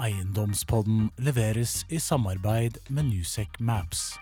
[0.00, 4.14] Eiendomspodden leveres i samarbeid med Newsec Maps.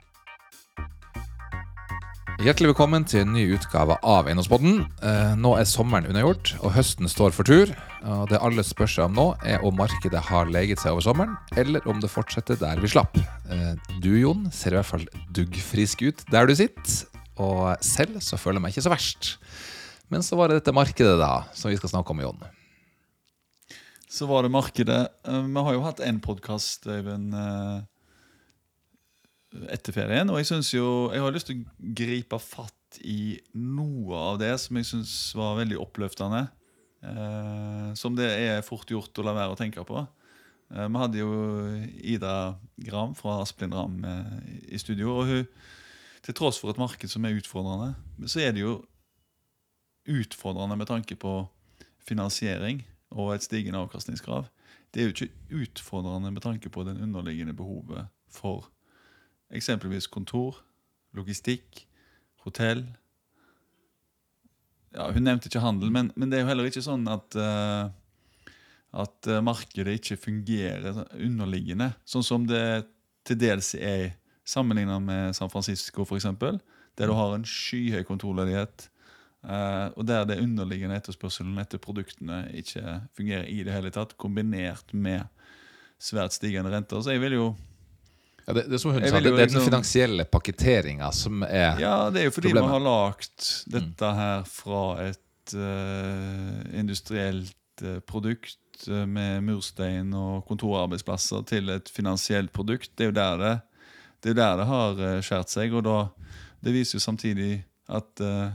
[2.43, 4.81] Hjertelig velkommen til en ny utgave av Eiendomspodden.
[5.07, 7.71] Eh, nå er sommeren unnagjort, og høsten står for tur.
[8.31, 11.87] Det alle spør seg om nå, er om markedet har leget seg over sommeren, eller
[11.91, 13.19] om det fortsetter der vi slapp.
[13.47, 13.73] Eh,
[14.03, 17.07] du, Jon, ser i hvert fall duggfrisk ut der du sitter.
[17.39, 19.35] Og selv så føler jeg meg ikke så verst.
[20.11, 22.49] Men så var det dette markedet, da, som vi skal snakke om, Jon.
[24.09, 25.09] Så var det markedet.
[25.25, 27.83] Eh, Vi har jo hatt én podkast, eh,
[29.69, 30.31] etter ferien.
[30.31, 34.59] Og jeg synes jo, jeg har lyst til å gripe fatt i noe av det
[34.61, 36.49] som jeg syns var veldig oppløftende.
[37.03, 40.09] Eh, som det er fort gjort å la være å tenke på.
[40.71, 44.05] Vi hadde jo Ida Gram fra Asplin Ram
[44.69, 45.21] i studio.
[45.21, 45.49] Og hun,
[46.23, 47.95] til tross for et marked som er utfordrende,
[48.27, 48.85] så er det jo
[50.07, 51.49] utfordrende med tanke på
[52.05, 54.49] finansiering og et stigende avkastningskrav.
[54.95, 58.71] Det er jo ikke utfordrende med tanke på den underliggende behovet for
[59.55, 60.59] eksempelvis kontor,
[61.17, 61.87] logistikk,
[62.45, 62.85] hotell.
[64.95, 67.89] Ja, Hun nevnte ikke handel, men, men det er jo heller ikke sånn at uh,
[68.97, 72.87] at eh, markedet ikke fungerer underliggende, sånn som det
[73.29, 74.15] til dels er
[74.49, 76.29] sammenlignet med San Francisco, f.eks.,
[76.99, 78.89] der du har en skyhøy kontorledighet,
[79.49, 84.93] eh, og der det underliggende etterspørselen etter produktene ikke fungerer i det hele tatt, kombinert
[84.93, 85.25] med
[85.99, 87.01] svært stigende renter.
[87.03, 87.49] Så jeg vil jo
[88.49, 91.81] Ja, det, det som hun sa, det, det er den liksom- finansielle pakketeringa som er
[91.83, 92.71] Ja, det er jo fordi Problemet.
[92.71, 101.43] man har lagt dette her fra et uh, industrielt uh, produkt med murstein og kontorarbeidsplasser
[101.51, 102.93] til et finansielt produkt.
[102.95, 103.55] Det er jo der det,
[104.23, 105.75] det, jo der det har skjært seg.
[105.75, 105.97] Og da,
[106.63, 108.53] det viser jo samtidig at eh,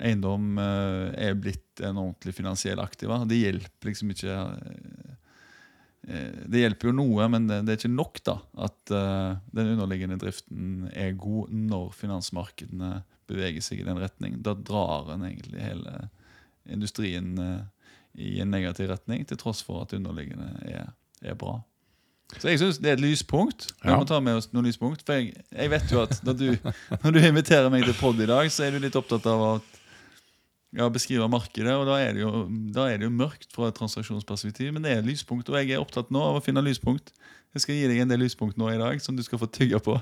[0.00, 3.20] eiendom eh, er blitt en ordentlig finansiell aktiva.
[3.28, 5.14] Det hjelper liksom ikke eh,
[6.08, 10.18] eh, Det hjelper jo noe, men det, det er ikke nok da at den underliggende
[10.20, 14.40] driften er god når finansmarkedene beveger seg i den retning.
[14.42, 16.08] Da drar en egentlig hele
[16.70, 17.36] industrien
[18.18, 20.88] i en negativ retning, til tross for at underliggende er,
[21.22, 21.60] er bra.
[22.38, 23.68] Så jeg syns det er et lyspunkt.
[23.82, 23.96] Vi Ja.
[23.98, 25.02] må ta med oss noen lyspunkt.
[25.06, 26.44] For jeg, jeg vet jo at når du,
[27.04, 29.50] når du inviterer meg til pod i dag, så er du litt opptatt av å
[30.76, 31.74] ja, beskrive markedet.
[31.74, 32.44] Og da er, det jo,
[32.84, 35.50] er det jo mørkt fra et transaksjonsperspektiv, men det er lyspunkt.
[35.50, 37.12] Og jeg er opptatt nå av å finne lyspunkt.
[37.54, 39.80] Jeg skal gi deg en del lyspunkt nå i dag som du skal få tygge
[39.82, 39.96] på.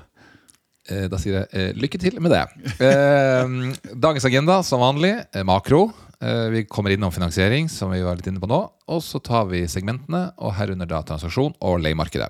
[0.89, 2.43] Eh, Da sier jeg eh, lykke til med det.
[2.85, 3.55] Eh,
[3.93, 5.15] dagens agenda som vanlig
[5.47, 5.89] makro.
[6.19, 8.57] Vi kommer innom finansiering, som vi var litt inne på nå.
[8.91, 12.27] Og så tar vi segmentene, og herunder da transaksjon og leiemarkedet.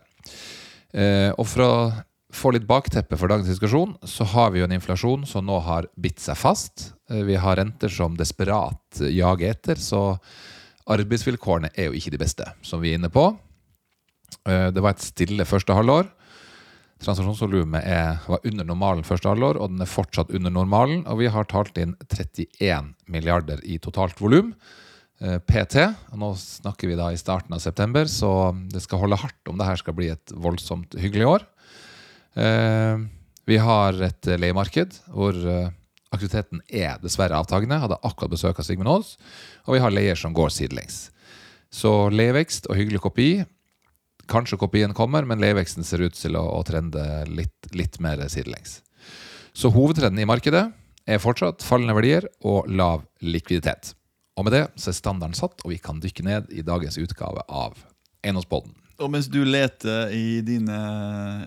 [1.33, 1.89] Og for
[2.29, 5.57] å få litt bakteppe for dagens diskusjon, så har vi jo en inflasjon som nå
[5.65, 6.93] har bitt seg fast.
[7.09, 10.19] Eh, vi har renter som desperat jager etter, så
[10.89, 13.31] arbeidsvilkårene er jo ikke de beste, som vi er inne på.
[14.45, 16.09] Eh, det var et stille første halvår.
[16.99, 21.05] Transaksjonsvolumet var under normalen første halvår, og den er fortsatt under normalen.
[21.07, 24.53] Og vi har talt inn 31 milliarder i totalt volum.
[25.21, 25.83] eh, PT.
[26.15, 29.67] Nå snakker vi da i starten av september, så det skal holde hardt om det
[29.67, 31.47] her skal bli et voldsomt hyggelig år.
[32.35, 32.97] Eh,
[33.49, 35.71] Vi har et eh, leiemarked hvor eh,
[36.13, 37.79] aktiviteten er dessverre avtagende.
[37.81, 39.15] Hadde akkurat besøk av Sigmund Aas.
[39.65, 41.07] Og vi har leier som går sidelengs.
[41.69, 43.31] Så leievekst og hyggelig kopi
[44.29, 47.01] Kanskje kopien kommer, men leiveksten ser ut til å trende
[47.33, 48.75] litt, litt mer sidelengs.
[49.57, 50.67] Så hovedtrenden i markedet
[51.09, 53.95] er fortsatt fallende verdier og lav likviditet.
[54.37, 57.41] Og med det så er standarden satt, og vi kan dykke ned i dagens utgave
[57.49, 57.81] av
[58.21, 58.75] Eiendomspodden.
[58.99, 60.77] Og mens du leter i dine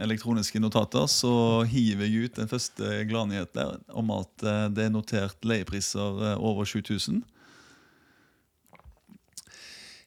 [0.00, 4.94] elektroniske notater, så hiver jeg ut den første gladnyheten der om at eh, det er
[4.94, 7.20] notert leiepriser eh, over 7000.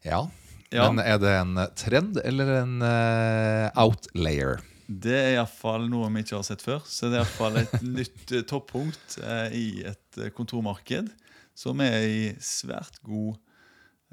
[0.06, 0.26] Ja.
[0.74, 0.90] Ja.
[0.90, 4.64] Men er det en trend eller en eh, outlayer?
[4.86, 6.82] Det er iallfall noe vi ikke har sett før.
[6.90, 11.14] Så det er iallfall et nytt eh, toppunkt eh, i et eh, kontormarked
[11.56, 13.45] som er i svært god eh,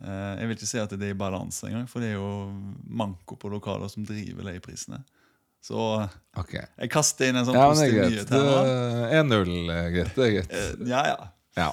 [0.03, 2.31] Jeg vil ikke si at det er i balanse engang, for det er jo
[2.91, 4.99] manko på lokaler som driver leieprisene.
[5.63, 5.79] Så
[6.37, 6.65] okay.
[6.81, 8.47] Jeg kaster inn en sånn Ja, det positiv er nyhet her.
[8.49, 9.45] nå.
[9.47, 10.15] 1-0, eh, greit.
[10.17, 10.57] Det er greit.
[10.59, 11.29] Eh, Ja, ja.
[11.57, 11.69] Ja.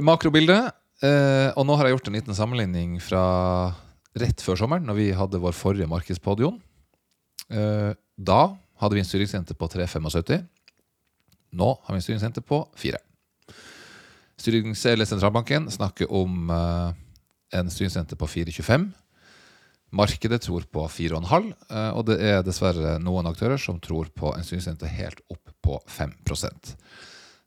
[0.00, 0.56] Makrobilde.
[1.04, 3.74] Eh, og nå har jeg gjort en liten sammenligning fra
[4.18, 6.56] rett før sommeren, når vi hadde vår forrige markedspodion.
[7.52, 8.40] Eh, da
[8.80, 10.46] hadde vi en styringsrente på 3,75.
[11.52, 12.96] Nå har vi en styringsrente på 4.
[14.38, 16.92] Styrings- eller Sentralbanken snakker om eh,
[17.54, 18.88] en synsrente på 4,25.
[19.90, 24.44] Markedet tror på 4,5, eh, og det er dessverre noen aktører som tror på en
[24.44, 26.74] synsrente helt opp på 5%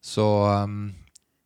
[0.01, 0.25] Så
[0.65, 0.93] um,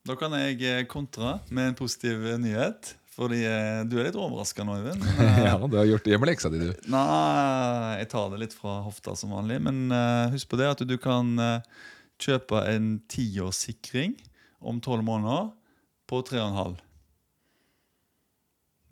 [0.08, 2.96] Da kan jeg kontra med en positiv eh, nyhet.
[3.16, 5.04] Fordi eh, du er litt overraska nå, Øyvind.
[5.24, 6.72] Eh, Ja, du har gjort hjemmeleksa di, du.
[6.92, 9.62] Nei, jeg tar det litt fra hofta som vanlig.
[9.64, 11.86] Men uh, husk på det at du kan uh,
[12.22, 14.18] kjøpe en tiårssikring
[14.60, 15.54] om tolv måneder
[16.10, 16.84] på tre og en halv.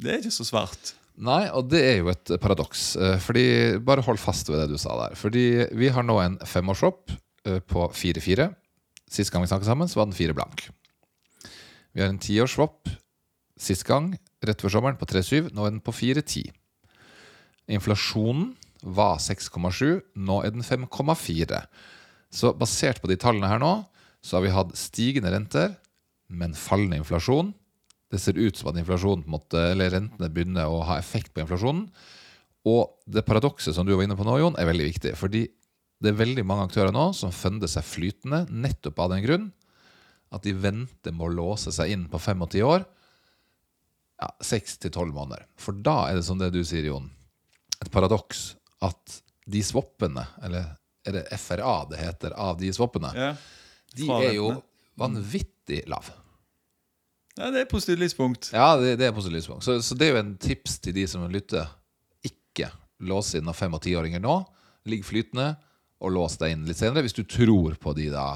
[0.02, 0.94] Det er ikke så svært.
[1.24, 2.96] Nei, og det er jo et paradoks.
[2.98, 5.16] eh, Fordi, Bare hold fast ved det du sa der.
[5.16, 7.14] Fordi vi har nå en femårsswap
[7.46, 8.50] eh, på 4-4.
[9.14, 10.70] Sist gang vi snakket sammen, så var den 4 blank.
[11.94, 12.90] Vi har en tiårshopp
[13.60, 15.52] sist gang, rett før sommeren, på 3-7.
[15.54, 16.50] Nå er den på 4-10.
[17.72, 21.62] Inflasjonen var 6,7, nå er den 5,4.
[22.34, 23.86] Så basert på de tallene her nå,
[24.26, 25.76] så har vi hatt stigende renter,
[26.34, 27.54] men fallende inflasjon.
[28.14, 31.34] Det ser ut som at inflasjonen på en måte, eller rentene begynner å ha effekt
[31.34, 31.88] på inflasjonen.
[32.70, 35.16] Og det paradokset som du var inne på nå, Jon, er veldig viktig.
[35.20, 35.48] Fordi
[36.04, 39.50] det er veldig mange aktører nå som funder seg flytende nettopp av den grunn
[40.34, 42.86] at de venter med å låse seg inn på 85 år.
[44.22, 45.46] Ja, 6-12 måneder.
[45.60, 47.10] For da er det som det du sier, Jon,
[47.82, 49.20] et paradoks at
[49.50, 50.72] de swappene, eller
[51.06, 53.34] er det FRA det heter, av de swappene, Ja.
[53.94, 54.52] de er jo
[54.98, 56.14] vanvittig lave.
[57.40, 58.52] Ja, det er positivt lyspunkt.
[58.54, 59.66] Ja, det, det er positivt lyspunkt.
[59.66, 61.72] Så, så det er jo en tips til de som lytter.
[62.26, 62.70] Ikke
[63.04, 64.36] lås inn av fem- og tiåringer nå.
[64.90, 65.54] Ligg flytende,
[66.04, 68.28] og lås deg inn litt senere hvis du tror på de da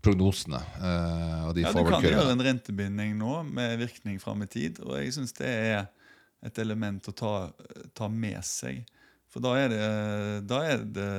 [0.00, 4.48] prognosene eh, og de Ja, Du kan gjøre en rentebinding nå med virkning fram i
[4.48, 5.82] tid, og jeg syns det er
[6.46, 7.32] et element å ta,
[7.92, 8.86] ta med seg.
[9.30, 9.88] For da er det,
[10.48, 11.10] da er det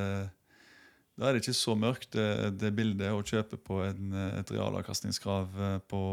[1.19, 5.59] da er det ikke så mørkt, det, det bildet, å kjøpe på en, et realavkastningskrav
[5.59, 6.03] eh, på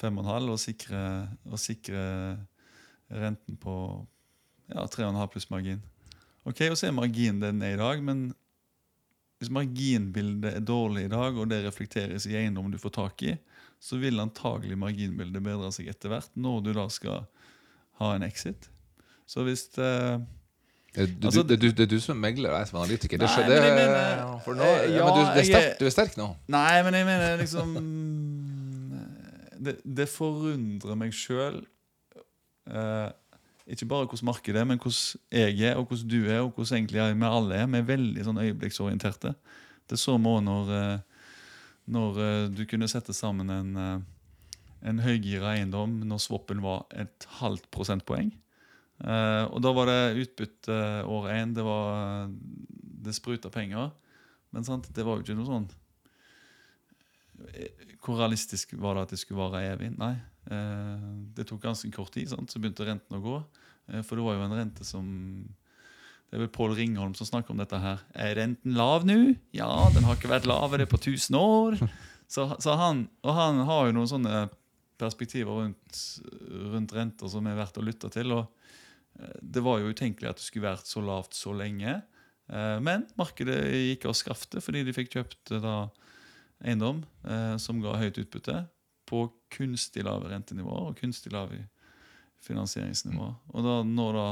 [0.00, 1.04] 5,5 og sikre,
[1.48, 2.02] og sikre
[3.10, 3.74] renten på
[4.70, 5.80] ja, 3,5 pluss margin.
[6.48, 8.30] Ok, og så er marginen den er i dag, men
[9.40, 13.34] hvis marginbildet er dårlig i dag, og det reflekteres i eiendom du får tak i,
[13.80, 17.24] så vil antagelig marginbildet bedre seg etter hvert når du da skal
[18.00, 18.68] ha en exit.
[19.28, 20.20] Så hvis eh,
[20.96, 22.82] Eh, Du, Altså, det, du, det er du som er megler, og jeg som er
[22.84, 23.18] analytiker.
[23.18, 25.78] Det, Nei, men mener- for nå, Eh, ja, ja, men du, det er sterk, er-
[25.78, 26.28] du er sterk nå.
[26.48, 27.74] Nei, men jeg mener liksom
[29.64, 31.58] Det, det forundrer meg sjøl
[33.70, 36.78] Ikke bare hvordan markedet er, men hvordan jeg er, og hvordan du er, og hvordan
[36.80, 37.66] egentlig vi alle er.
[37.70, 39.34] Vi er veldig sånn øyeblikksorienterte.
[39.90, 40.98] Det så vi òg når, eh,
[41.86, 47.26] når eh, du kunne sette sammen en, eh, en høygira eiendom når swappen var et
[47.38, 48.32] halvt prosentpoeng.
[49.00, 51.54] Eh, og da var det utbytte år én.
[51.56, 52.28] Det, var-
[53.04, 53.90] det spruta penger.
[54.52, 55.70] Men sant, det var jo ikke noe sånn
[57.54, 57.70] Eh,
[58.04, 59.90] Hvor realistisk var det at det skulle vare evig?
[59.98, 60.14] Nei.
[60.50, 62.50] Uh, det tok ganske kort tid, sant?
[62.50, 63.34] så begynte renten å gå.
[64.06, 65.06] For det var jo en rente som
[66.30, 68.00] Det er vel Pål Ringholm som snakker om dette her.
[68.14, 69.34] Er renten lav nå?
[69.56, 71.80] Ja, den har ikke vært lavere på 1000 år.
[72.30, 74.44] Så, så han, og han har jo noen sånne
[75.00, 76.02] perspektiver rundt,
[76.70, 78.30] rundt renter som er verdt å lytte til.
[78.36, 78.46] og
[79.40, 81.98] Det var jo utenkelig at det skulle vært så lavt så lenge.
[82.48, 85.76] Eh, Men markedet gikk av skaftet fordi de fikk kjøpt eh, da
[86.60, 88.64] eiendom eh, som ga høyt utbytte
[89.10, 91.64] på kunstig lave rentenivåer og kunstig lave
[92.44, 93.34] finansieringsnivåer.
[93.52, 94.28] Og da når da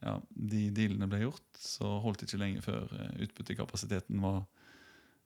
[0.00, 4.42] ja, de dealene ble gjort, så holdt det ikke lenge før eh, utbyttekapasiteten var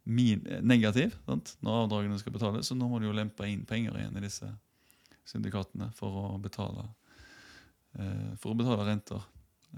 [0.05, 1.15] min, eh, negativ.
[1.29, 1.55] Sant?
[1.65, 4.51] Når avdragene skal betales, så nå må du jo lempe inn penger igjen i disse
[5.29, 7.04] syndikatene for å betale, eh,
[8.41, 9.23] for å betale renter.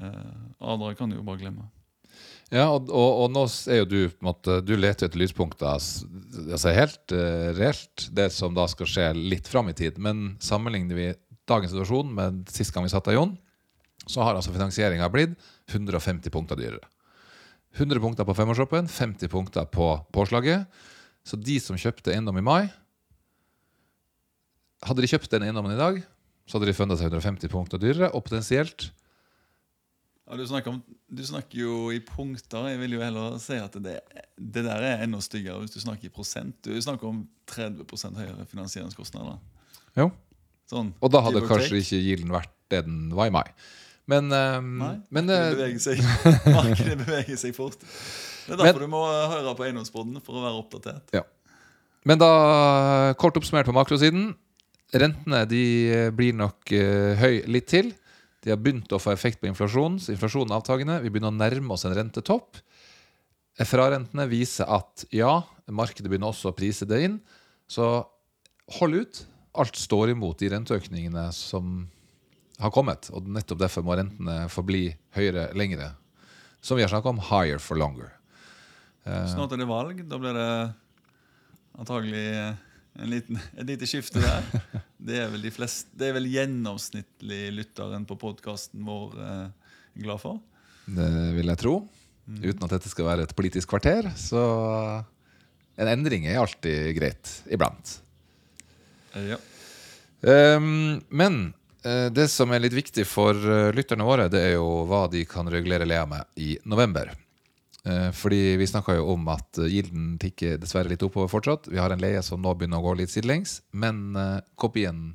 [0.02, 1.68] Eh, avdrag kan du jo bare glemme.
[2.52, 3.42] Ja, og, og, og nå
[3.72, 8.28] er jo du på en måte, Du leter etter lyspunkter altså helt uh, reelt, det
[8.32, 9.98] som da skal skje litt fram i tid.
[10.02, 11.08] Men sammenligner vi
[11.50, 13.34] dagens situasjon med sist gang vi satt av Jon,
[14.06, 15.34] så har altså finansieringa blitt
[15.72, 16.86] 150 punkter dyrere.
[17.76, 20.70] 100 punkter på femårshoppen, 50 punkter på påslaget.
[21.26, 22.66] Så de som kjøpte eiendom i mai
[24.86, 25.96] Hadde de kjøpt den eiendommen i dag,
[26.46, 28.90] så hadde de funnet seg 150 punkter dyrere, og potensielt
[30.26, 32.64] Ja, du, snakker om, du snakker jo i punkter.
[32.72, 34.00] Jeg vil jo heller si at det,
[34.34, 36.56] det der er enda styggere hvis du snakker i prosent.
[36.66, 37.20] Du snakker om
[37.52, 39.38] 30% høyere finansieringskostnader.
[39.94, 40.08] Jo.
[40.66, 43.44] Sånn, Og da hadde kanskje ikke gilden vært det den var i mai.
[44.10, 46.02] Men, um, Nei, men markedet eh, beveger seg,
[46.58, 47.78] markedet beveger seg fort.
[48.46, 51.14] Det er derfor du må høre på Eiendomsboden for å være oppdatert.
[52.06, 52.30] Men da,
[53.18, 54.28] kort oppsummert på makrosiden.
[54.94, 55.62] Rentene de
[56.14, 57.90] blir nok uh, høy litt til.
[58.44, 59.98] De har begynt å få effekt på inflasjonen.
[59.98, 61.00] så Inflasjonen er avtagende.
[61.02, 62.60] Vi begynner å nærme oss en rentetopp.
[63.58, 67.16] FRA-rentene viser at ja, markedet begynner også å prise det inn.
[67.66, 67.88] Så
[68.78, 69.22] hold ut.
[69.56, 71.88] Alt står imot de renteøkningene som
[72.60, 73.08] har kommet.
[73.10, 75.90] Og nettopp derfor må rentene forbli høyere lengre.
[76.62, 78.12] Som vi har snakka om, higher for longer.
[79.06, 80.02] Snart er det valg.
[80.10, 80.50] Da blir det
[81.78, 82.62] antagelig eh,
[82.98, 84.46] en liten, et lite skifte der.
[85.06, 90.22] Det er vel de flest, Det er vel gjennomsnittlig lytteren på podkasten vår eh, glad
[90.22, 90.40] for.
[90.86, 91.76] Det vil jeg tro.
[92.26, 94.08] Uten at dette skal være et politisk kvarter.
[94.18, 94.40] Så
[95.76, 97.30] en endring er alltid greit.
[97.52, 97.98] Iblant.
[99.14, 99.38] Eh, ja.
[100.26, 101.52] Um, men
[101.84, 105.22] eh, det som er litt viktig for eh, lytterne våre, det er jo hva de
[105.28, 107.12] kan regulere Lea med i november.
[107.86, 111.68] Eh, fordi vi snakka jo om at eh, gilden tikker dessverre litt oppover fortsatt.
[111.70, 115.14] Vi har en leie som nå begynner å gå litt sidelengs, men eh, kopien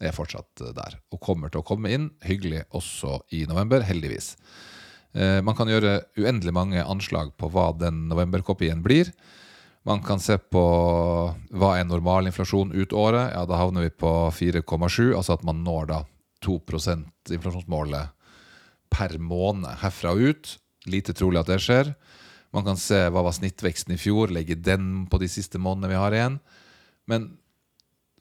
[0.00, 0.96] er fortsatt der.
[1.12, 4.36] Og kommer til å komme inn hyggelig også i november, heldigvis.
[5.12, 9.10] Man kan gjøre uendelig mange anslag på hva den novemberkopien blir.
[9.84, 10.62] Man kan se på
[11.34, 13.34] hva er normalinflasjon ut året.
[13.34, 16.00] Ja, Da havner vi på 4,7, altså at man når da
[16.46, 18.14] 2% inflasjonsmålet
[18.88, 20.56] per måned herfra og ut.
[20.88, 21.92] Lite trolig at det skjer.
[22.54, 26.00] Man kan se hva var snittveksten i fjor, legge den på de siste månedene vi
[26.00, 26.40] har igjen.
[27.10, 27.28] Men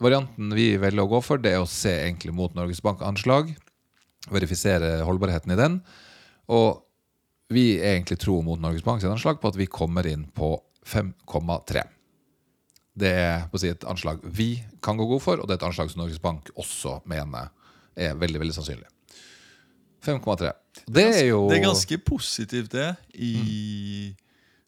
[0.02, 3.56] varianten vi velger å gå for, det er å se egentlig mot Norges Bank anslag.
[4.30, 5.80] Verifisere holdbarheten i den.
[6.52, 6.84] Og
[7.50, 10.54] vi er egentlig tro mot Norges Bank sitt anslag på at vi kommer inn på
[10.86, 11.82] 5,3.
[13.00, 14.52] Det er si, et anslag vi
[14.84, 17.50] kan gå god for, og det er et anslag som Norges Bank også mener
[17.98, 18.90] er veldig veldig sannsynlig.
[20.06, 20.52] 5,3.
[20.88, 24.16] Det er jo Det er ganske positivt, det, i,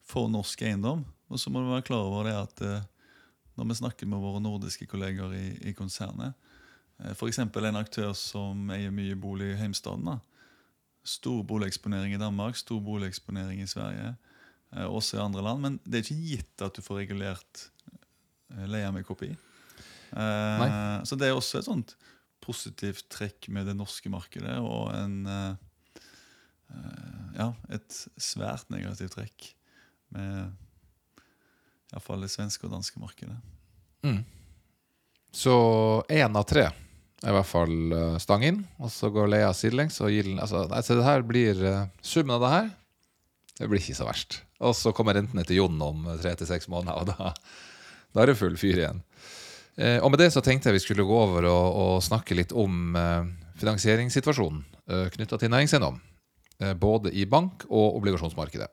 [0.04, 1.06] for norsk eiendom.
[1.32, 2.88] Og så må du være klar over det at eh,
[3.56, 6.34] når vi snakker med våre nordiske kolleger i, i konsernet
[7.00, 7.40] eh, F.eks.
[7.40, 10.10] en aktør som eier mye bolig i heimstaden.
[10.10, 10.18] da.
[11.08, 14.16] Stor boligeksponering i Danmark, stor boligeksponering i Sverige,
[14.76, 15.62] eh, også i andre land.
[15.62, 17.70] Men det er ikke gitt at du får regulert
[18.68, 19.32] leie med kopi.
[20.12, 20.68] Nei.
[21.08, 21.94] så det er også et sånt
[22.44, 25.54] positivt trekk med det norske markedet, og en eh,
[26.74, 29.46] eh, Ja, et svært negativt trekk
[30.12, 30.52] med
[31.92, 33.38] iallfall det svenske og danske markedet.
[35.32, 35.56] Så
[36.12, 40.02] én av tre er i hvert fall eh, stang inn, og så går Lea sidelengs.
[40.04, 41.66] Og Gilden, altså, altså, så det her blir
[42.04, 42.70] Summen av det her
[43.62, 44.40] det blir ikke så verst.
[44.66, 47.32] Og så kommer rentene til Jon om tre til seks måneder, og da,
[48.16, 49.04] da er det full fyr igjen.
[49.80, 52.52] Eh, og med det så tenkte jeg vi skulle gå over og, og snakke litt
[52.58, 53.24] om eh,
[53.62, 54.62] finansieringssituasjonen
[54.92, 56.00] eh, knytta til næringseiendom.
[56.62, 58.70] Eh, både i bank- og obligasjonsmarkedet.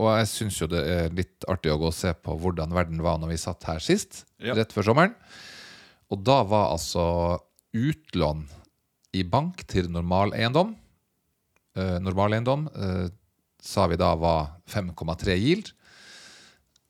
[0.00, 3.02] Og jeg syns jo det er litt artig å gå og se på hvordan verden
[3.04, 4.54] var når vi satt her sist, Ja.
[4.56, 5.12] rett før sommeren.
[6.08, 7.04] Og da var altså
[7.76, 8.46] utlån
[9.12, 10.72] i bank til normaleiendom
[11.76, 12.64] eh, Normaleiendom
[13.60, 15.68] sa vi da var 5,3 yield.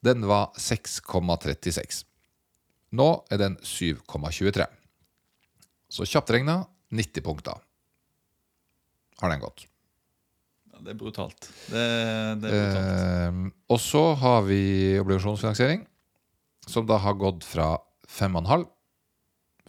[0.06, 2.04] Den var 6,36.
[2.94, 4.66] Nå er den 7,23.
[5.90, 6.62] Så kjapt regna
[6.94, 7.62] 90 punkter
[9.20, 9.64] har den gått.
[10.72, 11.48] Ja, det er brutalt.
[11.70, 11.82] Det,
[12.42, 12.90] det er brutalt.
[12.90, 14.60] Eh, og så har vi
[15.00, 15.84] obligasjonsfinansiering,
[16.66, 17.74] som da har gått fra
[18.10, 18.66] 5,5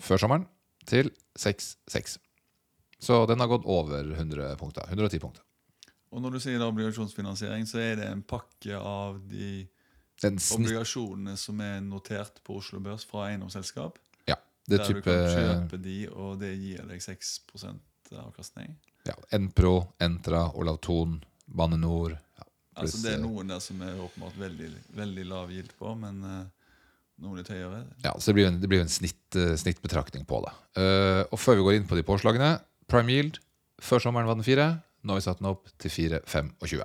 [0.06, 0.48] før sommeren
[0.90, 2.18] til 6,6.
[3.02, 4.86] Så den har gått over 100 punkter.
[4.90, 5.44] 110 punkter.
[6.16, 9.66] Og når du sier obligasjonsfinansiering, så er det en pakke av de
[10.24, 14.00] obligasjonene som er notert på Oslo Børs fra eiendomsselskap.
[14.28, 18.76] ja, det er der du kan kjøpe de, og det gir deg 6% avkastning.
[19.06, 20.80] ja, Enpro, Entra, Olav
[21.46, 22.12] Bane Nor.
[22.12, 22.46] Ja,
[22.76, 26.20] Altså Det er eh, noen der som er åpenbart veldig, veldig lav gild på, men
[26.28, 26.42] eh,
[27.24, 27.86] noen litt høyere.
[28.04, 30.52] Ja, så det blir jo en, det blir en snitt, eh, snittbetraktning på det.
[30.76, 32.58] Uh, og før vi går inn på de påslagene
[32.92, 33.40] Prime yield
[33.82, 34.68] før sommeren var den 4.
[35.06, 36.84] Nå har vi satt den opp til 4,25.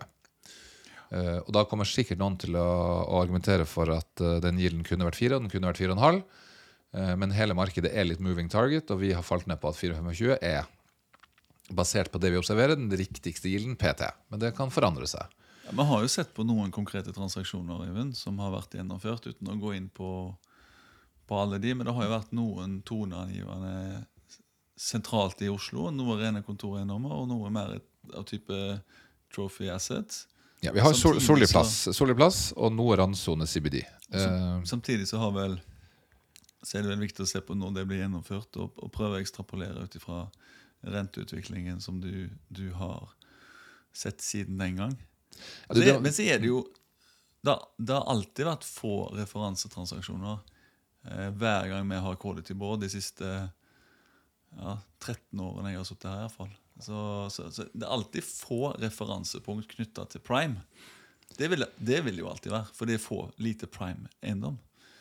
[1.10, 2.66] Uh, og da kommer sikkert noen til å,
[3.02, 6.20] å argumentere for at uh, den gilden kunne vært 4, og den kunne vært 4,5.
[6.94, 9.78] Uh, men hele markedet er litt moving target, og vi har falt ned på at
[9.78, 10.68] 4,25 er
[11.74, 14.06] basert på det vi observerer, den riktigste gilden PT.
[14.30, 15.26] Men det kan forandre seg.
[15.66, 19.50] Ja, Vi har jo sett på noen konkrete transaksjoner Even, som har vært gjennomført, uten
[19.50, 20.10] å gå inn på,
[21.26, 24.06] på alle de, men det har jo vært noen toneangivende
[24.80, 27.76] sentralt i Oslo, noe rene kontoreiendommer og noe mer
[28.16, 28.56] av type
[29.30, 30.24] trophy assets.
[30.60, 31.48] Ja, vi har sol, Samtidig
[32.16, 33.80] plass, og noe randsone CBD.
[34.12, 35.60] Eh, Samtidig så har vel
[36.62, 39.16] så er det vel viktig å se på når det blir gjennomført, og, og prøve
[39.16, 40.26] å ekstrapolere ut ifra
[40.84, 43.08] renteutviklingen som du, du har
[43.96, 44.92] sett siden den gang.
[45.68, 46.66] Ja, du, det- men så er det jo
[47.40, 50.34] Det, det har alltid vært få referansetransaksjoner
[51.08, 53.24] eh, hver gang vi har quality board de siste
[54.60, 56.18] ja, 13 årene jeg har sittet her.
[56.18, 56.50] i hvert fall.
[56.84, 60.64] Så, så, så Det er alltid få referansepunkt knytta til prime.
[61.38, 64.58] Det vil, det vil jo alltid være, for det er få lite prime eiendom.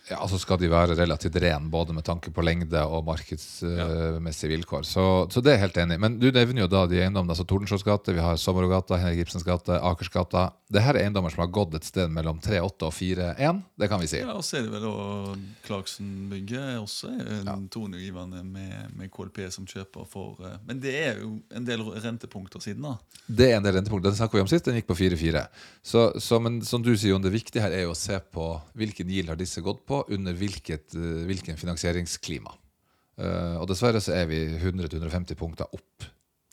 [0.10, 4.88] Ja, altså skal de være relativt ren både med tanke på lengde og markedsmessige vilkår.
[4.88, 6.02] Så, så det er jeg helt enig i.
[6.02, 7.36] Men du nevner jo da de eiendommene.
[7.36, 10.48] altså Tordenskiolds gate, vi har Sommerogata, Henrik Ibsens gate, Akersgata.
[10.70, 13.62] Det her er eiendommer som har gått et sted mellom 3,8 og 4,1.
[13.82, 14.20] Det kan vi si.
[14.22, 15.32] Ja, og så er det vel da
[15.66, 21.32] Clarkson-bygget også en toneangivende med, med KLP som kjøper for eh, Men det er jo
[21.58, 23.24] en del rentepunkter siden, da.
[23.26, 24.12] Det er en del rentepunkter.
[24.12, 24.70] Den snakka vi om sist.
[24.70, 25.42] Den gikk på 4,4.
[25.82, 28.52] Så, så, men som du sier, Jon, det viktige her er jo å se på
[28.78, 32.54] hvilken yield har disse gått på under hvilket, eh, hvilken finansieringsklima.
[33.20, 36.06] Uh, og dessverre så er vi 100-150 punkter opp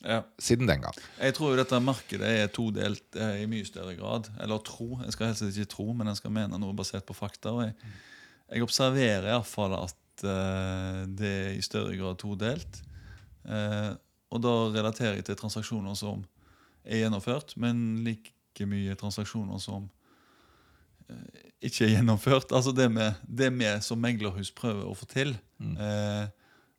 [0.06, 0.20] Ja.
[0.38, 0.94] siden den gang.
[1.18, 4.28] Jeg tror jo dette markedet er todelt eh, i mye større grad.
[4.42, 5.00] Eller tro.
[5.02, 7.50] Jeg skal helst ikke tro, men jeg skal mene noe basert på fakta.
[7.56, 7.74] Og jeg,
[8.52, 12.80] jeg observerer iallfall at eh, det er i større grad todelt.
[13.50, 13.92] Eh,
[14.30, 16.22] og da relaterer jeg til transaksjoner som
[16.86, 19.88] er gjennomført, men like mye transaksjoner som
[21.10, 22.54] eh, ikke er gjennomført.
[22.54, 22.92] Altså det,
[23.26, 25.34] vi som meglerhus prøver å få til.
[25.58, 26.26] Eh,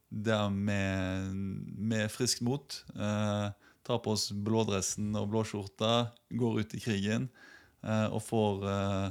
[0.09, 1.33] der med,
[1.77, 3.47] med friskt mot eh,
[3.87, 7.29] tar på oss blådressen og blåskjorta, går ut i krigen
[7.83, 9.09] eh, og får, eh,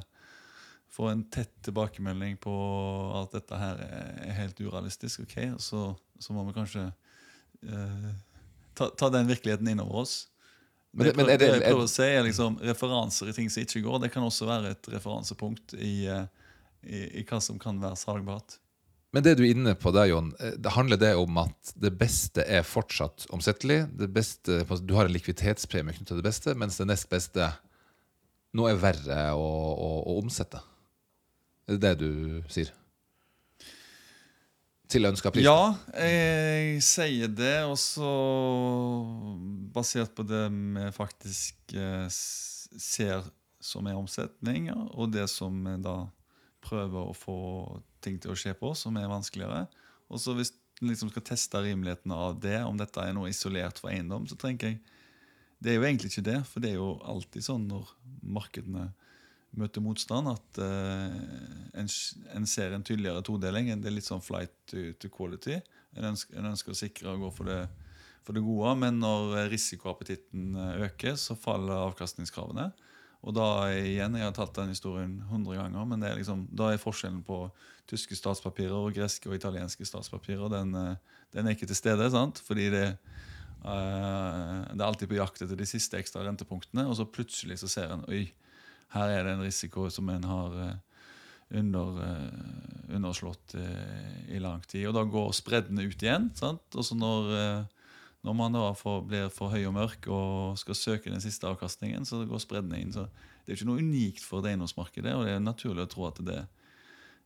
[0.97, 2.55] får en tett tilbakemelding på
[3.23, 5.25] at dette her er helt urealistisk.
[5.27, 5.83] ok, Så,
[6.19, 6.87] så må vi kanskje
[7.65, 8.09] eh,
[8.77, 10.27] ta, ta den virkeligheten inn over oss.
[10.97, 13.51] Men Det, men er det- det jeg prøver å si er liksom Referanser i ting
[13.53, 16.25] som ikke går, det kan også være et referansepunkt i, eh,
[16.85, 18.57] i, i hva som kan være salgbart.
[19.17, 21.95] Men det du er inne på der, Jon, eh, det handler det om at det
[21.97, 23.87] beste er fortsatt omsettelig.
[24.13, 27.49] Beste, du har en likviditetspremie knyttet til det beste, mens det nest beste
[28.53, 30.61] nå er verre å, å, å omsette.
[31.65, 32.75] Er det det du sier?
[34.93, 35.49] Til ønska pris?
[35.49, 38.13] Ja, jeg sier det, og så
[39.73, 43.25] basert på det vi faktisk eh, ser
[43.65, 46.03] som er omsetning, og det som vi da
[46.67, 47.41] prøver å få
[48.07, 49.67] ting til å skje på, som er vanskeligere.
[50.09, 53.81] Og så hvis en liksom skal teste rimeligheten av det, om dette er noe isolert
[53.81, 54.83] fra eiendom, så tenker jeg
[55.57, 57.89] det er jo egentlig ikke det, for det er jo alltid sånn når
[58.37, 58.91] markedene
[59.57, 61.15] møter motstand, at uh,
[61.81, 61.89] en,
[62.37, 63.71] en ser en tydeligere todeling.
[63.81, 65.57] Det er litt sånn flight to, to quality.
[65.97, 67.63] En ønsker, en ønsker å sikre og gå for det,
[68.27, 72.69] for det gode, men når eh, risikoappetitten eh, øker, så faller avkastningskravene.
[73.25, 76.83] Og da igjen, Jeg har tatt den historien 100 ganger, men er liksom, da er
[76.83, 77.47] forskjellen på
[77.91, 80.97] tyske statspapirer og greske og italienske statspapirer den, eh,
[81.35, 82.11] den er ikke til stede.
[82.11, 82.39] sant?
[82.39, 82.99] Fordi det,
[83.65, 87.69] uh, det er alltid på jakt etter de siste ekstra rentepunktene, og så plutselig så
[87.69, 88.33] ser en oi,
[88.95, 90.77] her er det en risiko som en har eh,
[91.59, 91.99] under,
[92.91, 93.55] underslått
[94.29, 94.87] i lang tid.
[94.89, 96.31] Og da går spreddene ut igjen.
[96.35, 96.63] sant?
[96.75, 97.67] Og så når,
[98.27, 102.07] når man da får, blir for høy og mørk og skal søke den siste avkastningen,
[102.09, 102.95] så går spreddene inn.
[102.95, 103.07] Så
[103.47, 106.19] det er ikke noe unikt for det eiendomsmarkedet, og det er naturlig å tro at
[106.27, 106.41] det,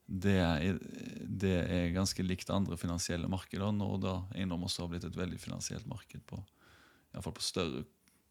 [0.04, 0.80] det, er,
[1.24, 5.40] det er ganske likt andre finansielle markeder, når da eiendom også har blitt et veldig
[5.40, 7.86] finansielt marked på, i hvert fall på større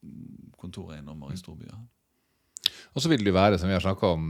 [0.05, 1.79] mm, kontoreiendommer i storbyer.
[2.93, 4.29] Og så vil det være, som vi har snakka om,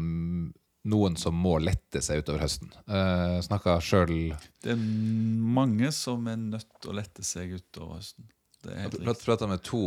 [0.88, 2.72] noen som må lette seg utover høsten.
[2.88, 8.30] Uh, snakka sjøl Det er mange som er nødt til å lette seg utover høsten.
[8.64, 9.82] Det er helt Jeg prata med to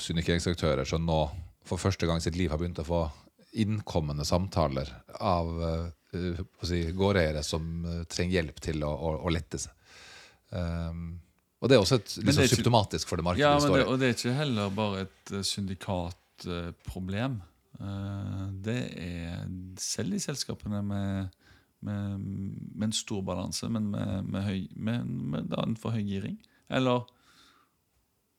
[0.00, 1.22] syndikeringsaktører som nå
[1.68, 3.02] for første gang i sitt liv har begynt å få
[3.60, 4.88] innkommende samtaler
[5.20, 9.74] av uh, si, gårdeiere som uh, trenger hjelp til å, å, å lette seg.
[10.50, 11.20] Um,
[11.60, 13.80] og det er også et, liksom, er ikke- symptomatisk for det markedet Ja, vi står
[13.82, 13.84] i.
[13.84, 17.34] og det er ikke heller bare et eh, syndikatproblem.
[17.36, 17.49] Eh,
[17.80, 19.46] det er
[19.80, 21.38] selv i selskapene med,
[21.80, 26.36] med, med en stor balanse, men med, med, høy, med, en for høy giring.
[26.68, 27.06] Eller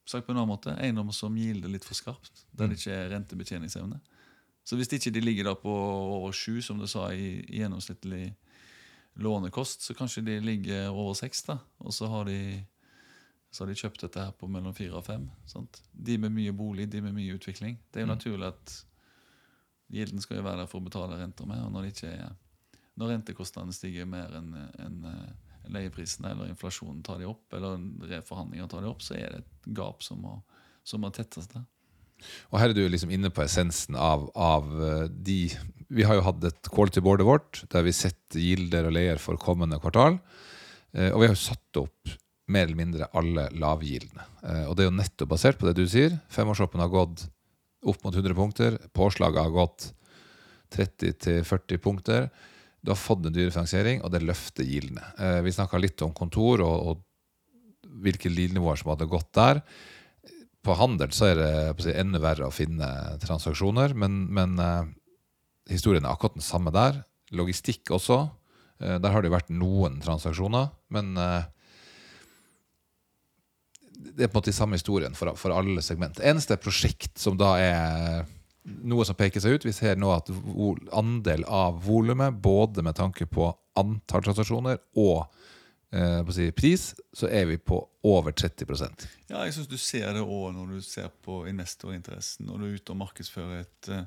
[0.06, 2.46] sagt på en annen måte, eiendommer som gilder litt for skarpt.
[2.52, 4.02] Der det ikke er rentebetjeningsevne.
[4.68, 8.36] Så hvis ikke de ligger da på over sju, som du sa, i, i gjennomsnittlig
[9.22, 11.44] lånekost, så kanskje de ligger over seks.
[11.50, 12.38] da, Og så har de
[13.52, 15.26] så har de kjøpt dette her på mellom fire og fem.
[15.50, 15.82] Sant?
[15.92, 17.76] De med mye bolig, de med mye utvikling.
[17.92, 18.76] Det er jo naturlig at
[19.92, 21.62] gilden skal jo være der for å betale renter med.
[21.66, 22.12] Og når, ikke
[23.00, 24.98] når rentekostnadene stiger mer enn en,
[25.66, 27.78] en leieprisene eller inflasjonen tar de opp, eller
[28.16, 30.38] reforhandlinger tar de opp, så er det et gap som må,
[30.88, 31.68] som må tettes der.
[32.52, 35.40] Og her er du liksom inne på essensen av, av eh, de
[35.90, 39.42] Vi har jo hatt et quality boardet vårt der vi setter gilder og leier for
[39.42, 40.20] kommende kvartal.
[40.94, 42.14] Eh, Og vi har jo satt opp
[42.52, 44.28] mer eller mindre alle lavgildene.
[44.44, 46.20] Eh, Og det er jo nettopp basert på det du sier.
[46.30, 47.26] Femårsoppen har gått
[47.82, 48.78] opp mot 100 punkter.
[48.94, 49.92] Påslaget har gått
[50.76, 52.30] 30-40 punkter.
[52.82, 55.04] Du har fått en dyrefinansiering, og det løfter gildene.
[55.20, 59.62] Eh, Vi snakka litt om kontor og, og hvilke yieldnivåer som hadde gått der
[60.66, 62.88] på handel så er det si, enda verre å finne
[63.22, 64.92] transaksjoner, men, men eh,
[65.74, 67.02] historien er akkurat den samme der.
[67.34, 68.24] Logistikk også.
[68.82, 71.16] Eh, der har det vært noen transaksjoner, men
[74.02, 76.20] det er på en måte samme historien for, for alle segment.
[76.26, 78.30] Eneste prosjekt som da er
[78.64, 80.30] noe som peker seg ut, vi ser nå at
[80.98, 85.24] andel av volumet, både med tanke på antall transaksjoner og
[85.96, 90.22] eh, si, pris, så er vi på over 30% Ja, jeg syns du ser det
[90.22, 92.48] òg når du ser på investorinteressen.
[92.50, 94.06] Når du er ute og markedsfører et, eh,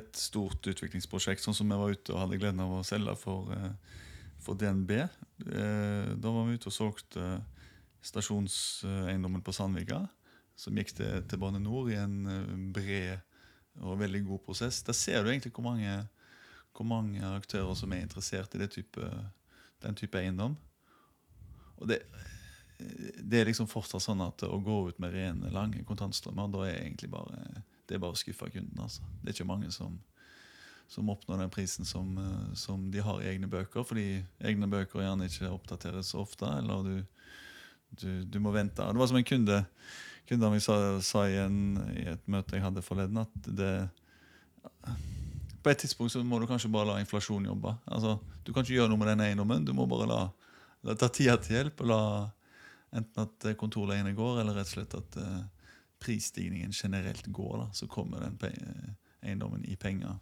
[0.00, 3.52] et stort utviklingsprosjekt, sånn som vi var ute og hadde gleden av å selge for,
[3.54, 4.00] eh,
[4.44, 4.98] for DNB.
[5.00, 7.28] Eh, da var vi ute og solgte
[8.04, 10.04] stasjonseiendommen på Sandvika
[10.56, 14.82] som gikk til, til Bane Nor i en eh, bred og veldig god prosess.
[14.86, 15.96] Der ser du egentlig hvor mange,
[16.76, 19.10] hvor mange aktører som er interessert i type,
[19.82, 20.54] den type eiendom.
[21.82, 22.04] Og det,
[22.78, 26.82] det, er liksom fortsatt sånn at å gå ut med rene, lange kontantstrømmer, da er
[26.84, 28.78] egentlig bare det er bare å skuffe kunden.
[28.80, 29.04] altså.
[29.20, 29.98] Det er ikke mange som,
[30.88, 35.02] som oppnår den prisen som, eh, som, de har i egne bøker, fordi egne bøker
[35.04, 36.94] gjerne ikke oppdateres så ofte, eller du,
[38.00, 38.82] du, du må vente.
[38.82, 39.60] Det var som en kunde
[40.28, 43.74] kundene sa, sa i, en, i, et møte jeg hadde forleden, at det
[45.64, 47.72] På et tidspunkt så må du kanskje bare la inflasjon jobbe.
[47.88, 49.64] Altså, du kan ikke gjøre noe med den eiendommen.
[49.64, 50.18] Du må bare la,
[50.84, 51.80] la ta tida til hjelp.
[51.80, 52.00] og la
[52.94, 55.40] Enten at kontorleiene går, eller rett og slett at uh,
[55.98, 57.56] prisstigningen generelt går.
[57.58, 58.36] Da, så kommer den
[59.24, 60.14] eiendommen i penger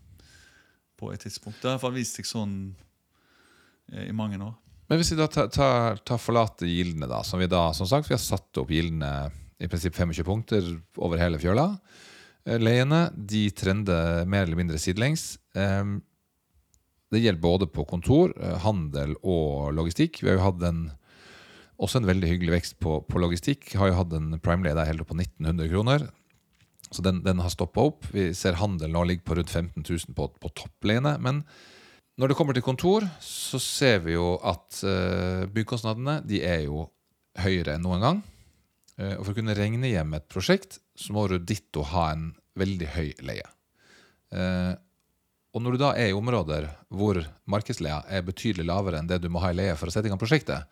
[0.96, 1.58] på et tidspunkt.
[1.60, 2.54] Det har i hvert fall vist seg sånn
[3.92, 4.54] uh, i mange år.
[4.92, 8.10] Men hvis vi da tar, tar, tar forlater gildene, da, som vi da, som sagt,
[8.10, 10.66] vi har satt opp gildene i prinsipp 25 punkter
[11.00, 11.64] over hele fjøla.
[12.44, 15.38] Eh, leiene de trender mer eller mindre sidelengs.
[17.12, 20.20] Det gjelder både på kontor, eh, handel og logistikk.
[20.20, 20.84] Vi har jo hatt en,
[21.80, 23.72] også en veldig hyggelig vekst på, på logistikk.
[23.80, 26.08] Har jo hatt en prime-leie der helt opp på 1900 kroner.
[26.92, 28.12] Så den, den har stoppa opp.
[28.12, 31.16] Vi ser handel nå ligger på rundt 15 000 på, på toppleiene.
[31.16, 31.46] Men
[32.20, 36.86] når det kommer til kontor, så ser vi jo at uh, byggkostnadene de er jo
[37.40, 38.22] høyere enn noen gang.
[39.00, 42.30] Eh, og For å kunne regne hjem et prosjekt, så må du ditto ha en
[42.58, 43.46] veldig høy leie.
[44.32, 44.72] Eh,
[45.52, 47.20] og når du da er i områder hvor
[47.50, 50.12] markedsleia er betydelig lavere enn det du må ha i leie for å sette i
[50.12, 50.68] gang prosjektet,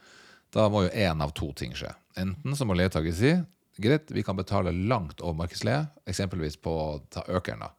[0.50, 1.92] da må jo én av to ting skje.
[2.20, 3.34] Enten så må leietaker si
[3.80, 6.72] greit, vi kan betale langt over markedsleie, eksempelvis på
[7.12, 7.62] ta økeren.
[7.64, 7.70] da.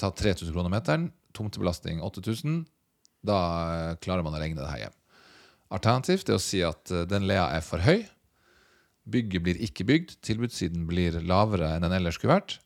[0.00, 2.64] Ta 3000 kroner meteren, tomtebelastning 8000.
[3.24, 3.38] Da
[4.04, 4.98] klarer man å regne det her hjem.
[5.74, 8.04] Alternativt er å si at den lea er for høy,
[9.04, 12.56] Bygget blir ikke bygd, tilbudssiden blir lavere enn den ellers skulle vært,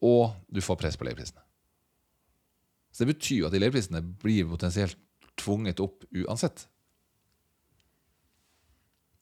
[0.00, 1.42] og du får press på leieprisene.
[2.90, 4.96] Så det betyr jo at de leieprisene blir potensielt
[5.40, 6.64] tvunget opp uansett.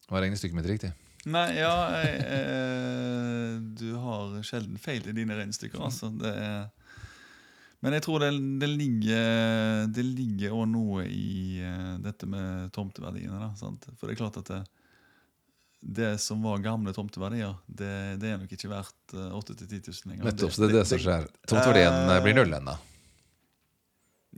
[0.08, 0.92] Var regnestykket mitt riktig?
[1.28, 5.82] Nei, ja jeg, eh, Du har sjelden feil i dine regnestykker.
[5.82, 6.08] altså.
[6.14, 6.70] Det er,
[7.84, 13.38] men jeg tror det, det ligger Det ligger òg noe i uh, dette med tomteverdiene.
[13.38, 13.86] da, sant?
[13.98, 14.60] For det er klart at det,
[15.78, 20.26] det som var gamle tomteverdier, det, det er nok ikke verdt 8 000-10 000 lenger.
[20.26, 21.28] Nettopp, så det er det, som skjer.
[21.46, 22.78] Tomteverdien uh, blir null ennå?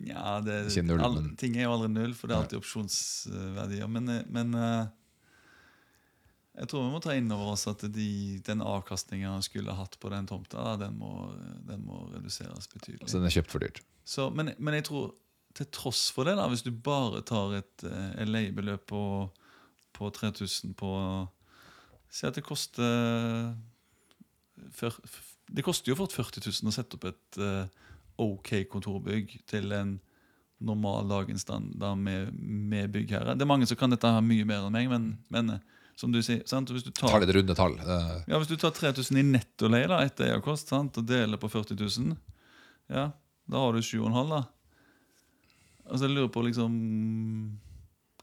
[0.07, 1.33] Ja, det, null, all, men...
[1.37, 3.89] ting er jo aldri null, for det er alltid opsjonsverdier.
[3.91, 4.87] Men, eh, men uh,
[6.61, 8.11] jeg tror vi må ta inn over oss at de,
[8.47, 11.31] den avkastninga han skulle hatt på den tomta, den må,
[11.69, 13.09] den må, reduseres betydelig.
[13.09, 13.83] Så den er kjøpt for dyrt?
[14.05, 15.13] Så, men, men, jeg tror
[15.57, 19.05] til tross for det, da, hvis du bare tar et, et leiebeløp på
[20.01, 20.91] på 3000 på
[22.11, 23.55] Si at det koster
[25.51, 27.67] Det koster jo fort 40 000 å sette opp et uh,
[28.21, 29.99] OK kontorbygg til en
[30.61, 33.33] normal dagens standard med, med byggherre.
[33.35, 36.23] Det er mange som kan dette mye mer enn meg, men, men eh, som du
[36.25, 36.71] sier sant?
[36.73, 37.77] Hvis du tar, litt runde tall.
[37.85, 42.15] Ja, hvis du tar 3000 i nettoleie da, etter eierkost og deler på 40 000,
[42.91, 43.11] ja,
[43.51, 44.15] da har du 7,5.
[44.31, 44.45] da.
[45.91, 46.79] Altså, jeg lurer på liksom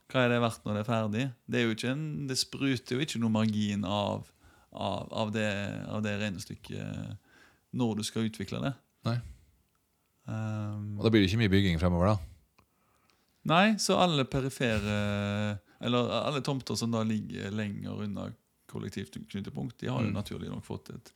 [0.08, 1.24] hva er det verdt når det er ferdig?
[1.44, 4.30] Det, er en, det spruter jo ikke noe margin av,
[4.72, 5.48] av, av, det,
[5.84, 7.18] av, det, regnestykket
[7.76, 8.72] når du skal utvikle det.
[9.04, 9.18] Nei.
[10.28, 12.64] Um, og da blir det ikke mye bygging fremover, da?
[13.48, 14.96] Nei, så alle perifere
[15.78, 18.28] Eller alle tomter som da ligger lenger unna
[18.68, 20.16] kollektivt knutepunkt, de har jo mm.
[20.16, 21.12] naturlig nok fått et,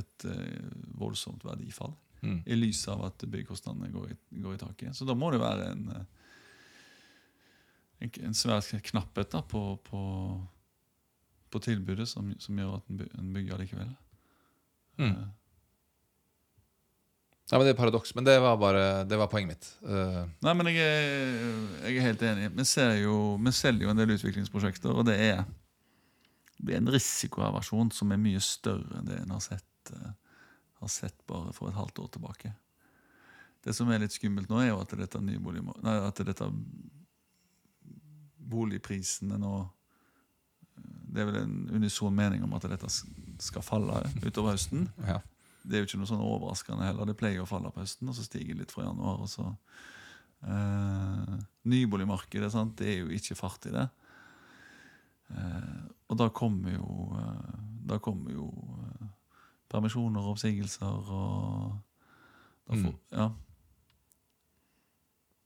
[0.00, 1.92] et uh, voldsomt verdifall.
[2.20, 2.40] Mm.
[2.46, 4.96] I lys av at byggekostnadene går, går, i taket.
[4.96, 6.00] Så da må det være en uh,
[8.00, 10.02] en, en svær knapphet da, på, på,
[11.50, 13.90] på, tilbudet som, som, gjør at en bygger likevel.
[15.00, 15.16] Mm.
[17.50, 19.68] Ja, men Det er paradoks, men det var bare det var poenget mitt.
[19.82, 20.22] Uh.
[20.46, 21.32] Nei, men jeg er,
[21.88, 22.50] jeg er, helt enig.
[22.54, 25.42] Vi, ser jo, vi selger jo en del utviklingsprosjekter, og det er,
[26.62, 30.12] det er en risikoaversjon som er mye større enn det en har sett, uh,
[30.78, 32.52] har sett bare for et halvt år tilbake.
[33.66, 36.46] Det som er litt skummelt nå, er jo at dette, nybolig, nei, at dette
[38.50, 39.52] boligprisene nå
[41.10, 42.88] Det er vel en unison mening om at dette
[43.42, 44.86] skal falle utover høsten.
[45.02, 45.18] Ja.
[45.62, 47.08] Det er jo ikke noe sånn overraskende heller.
[47.08, 49.20] Det pleier å falle på høsten, og så stiger det litt fra januar.
[49.24, 49.46] og så
[50.46, 51.34] eh,
[51.70, 52.76] Nyboligmarkedet sant?
[52.80, 53.86] det er jo ikke fart i det.
[55.30, 57.60] Eh, og da kommer jo, eh,
[57.92, 58.48] da kommer jo
[58.86, 59.12] eh,
[59.70, 61.78] permisjoner og oppsigelser og
[62.70, 63.30] får, ja.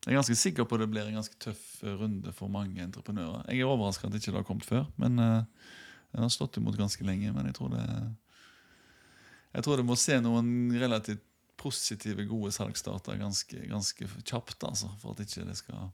[0.04, 2.82] Jeg er ganske sikker på at det blir en ganske tøff eh, runde for mange
[2.84, 3.46] entreprenører.
[3.48, 4.84] Jeg er overraska at det ikke har kommet før.
[5.00, 5.46] men eh,
[6.12, 7.32] Den har stått imot ganske lenge.
[7.32, 7.84] Men jeg tror det
[9.54, 10.48] jeg tror det må se noen
[10.80, 11.22] relativt
[11.60, 14.58] positive, gode salgsdata ganske, ganske kjapt.
[14.66, 15.86] Altså, for at ikke det skal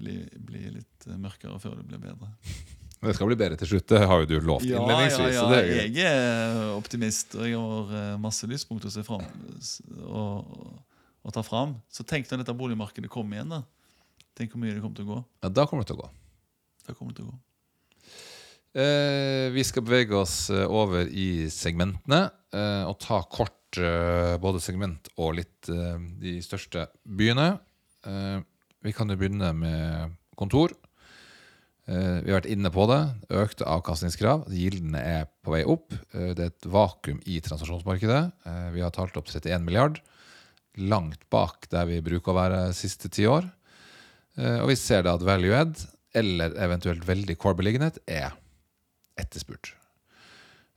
[0.00, 2.30] bli, bli litt eh, mørkere før det blir bedre.
[3.00, 3.86] Det skal bli bedre til slutt.
[3.88, 5.32] Det har jo du lovt Ja, innledningsvis.
[5.32, 9.22] ja, ja, er jeg er optimist, og jeg har eh, masse lyspunkter å se fram
[10.04, 10.50] og,
[11.24, 11.72] og ta fram.
[11.88, 13.54] Så tenk når dette boligmarkedet kommer igjen.
[13.56, 13.62] da
[14.36, 15.22] Tenk hvor mye det kommer til å gå.
[15.46, 16.10] ja, da kommer det til å gå.
[16.90, 17.40] Da kommer det til å gå.
[18.84, 22.20] Eh, vi skal bevege oss eh, over i segmentene
[22.58, 27.52] og ta kort eh, både segment og litt eh, de største byene.
[28.06, 28.38] Eh,
[28.82, 30.74] vi kan jo begynne med kontor.
[31.90, 33.00] Eh, vi har vært inne på det.
[33.42, 34.48] Økte avkastningskrav.
[34.54, 35.94] Gildene er på vei opp.
[36.14, 38.22] Eh, det er et vakuum i transaksjonsmarkedet.
[38.46, 40.00] Eh, vi har talt opp 31 milliard.
[40.78, 43.48] Langt bak der vi bruker å være siste ti år.
[44.38, 45.82] Eh, og vi ser da at value add,
[46.16, 48.32] eller eventuelt veldig core beliggenhet, er
[49.20, 49.74] etterspurt.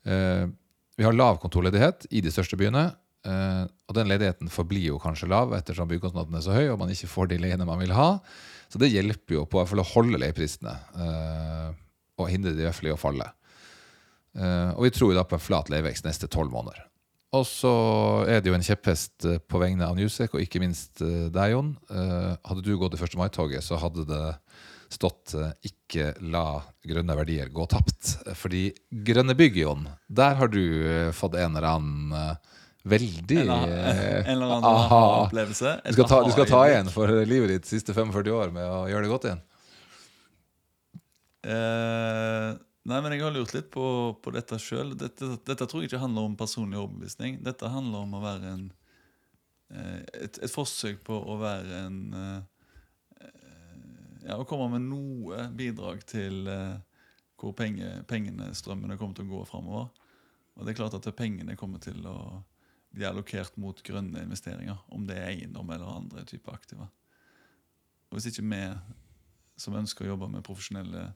[0.03, 0.49] Eh,
[0.97, 2.91] vi har lav kontorledighet i de største byene.
[3.25, 6.91] eh, og den ledigheten forblir jo kanskje lav ettersom byggekostnadene er så høy og man
[6.93, 8.19] ikke får de leiene man vil ha.
[8.69, 11.69] Så det hjelper jo på hvert fall å holde leieprisene eh,
[12.19, 13.29] og hindre de i i å falle.
[14.37, 16.83] Eh, og vi tror jo da på en flat leievekst neste tolv måneder.
[17.33, 17.73] Og så
[18.29, 21.71] er det jo en kjepphest på vegne av Newsec, og ikke minst deg, Jon.
[21.89, 23.15] Hadde du gått i 1.
[23.17, 24.19] mai-toget, så hadde det
[24.93, 28.15] stått eh, 'ikke la grønne verdier gå tapt'.
[28.37, 32.59] Fordi grønne bygg, Jon, der har du eh, fått en eller annen eh,
[32.93, 35.79] veldig En eller annen, aha-opplevelse.
[35.95, 39.13] Du du skal ta igjen for livet ditt siste 45 år med å gjøre det
[39.13, 39.43] godt igjen.
[41.43, 42.55] Uh,
[42.87, 43.85] nei, men jeg har lurt litt på,
[44.23, 44.93] på dette sjøl.
[44.95, 47.41] Dette, dette tror jeg ikke handler om personlig overbevisning.
[47.43, 48.71] Dette handler om å være en
[49.73, 51.95] et, et forsøk på å være en
[54.23, 56.79] Ja, å komme med noe bidrag til eh,
[57.39, 59.89] hvor penge, pengene, strømmene, kommer til å gå framover.
[60.55, 62.17] Og det er klart at pengene kommer til å
[62.93, 64.79] bli allokert mot grønne investeringer.
[64.93, 66.87] Om det er eiendom eller andre typer aktiva.
[68.09, 68.63] Og hvis ikke vi
[69.59, 71.09] som ønsker å jobbe med profesjonelle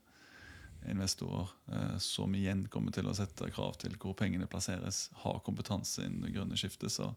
[0.92, 6.04] investorer, eh, som igjen kommer til å sette krav til hvor pengene plasseres, har kompetanse
[6.04, 7.14] innen det grønne skiftet, så,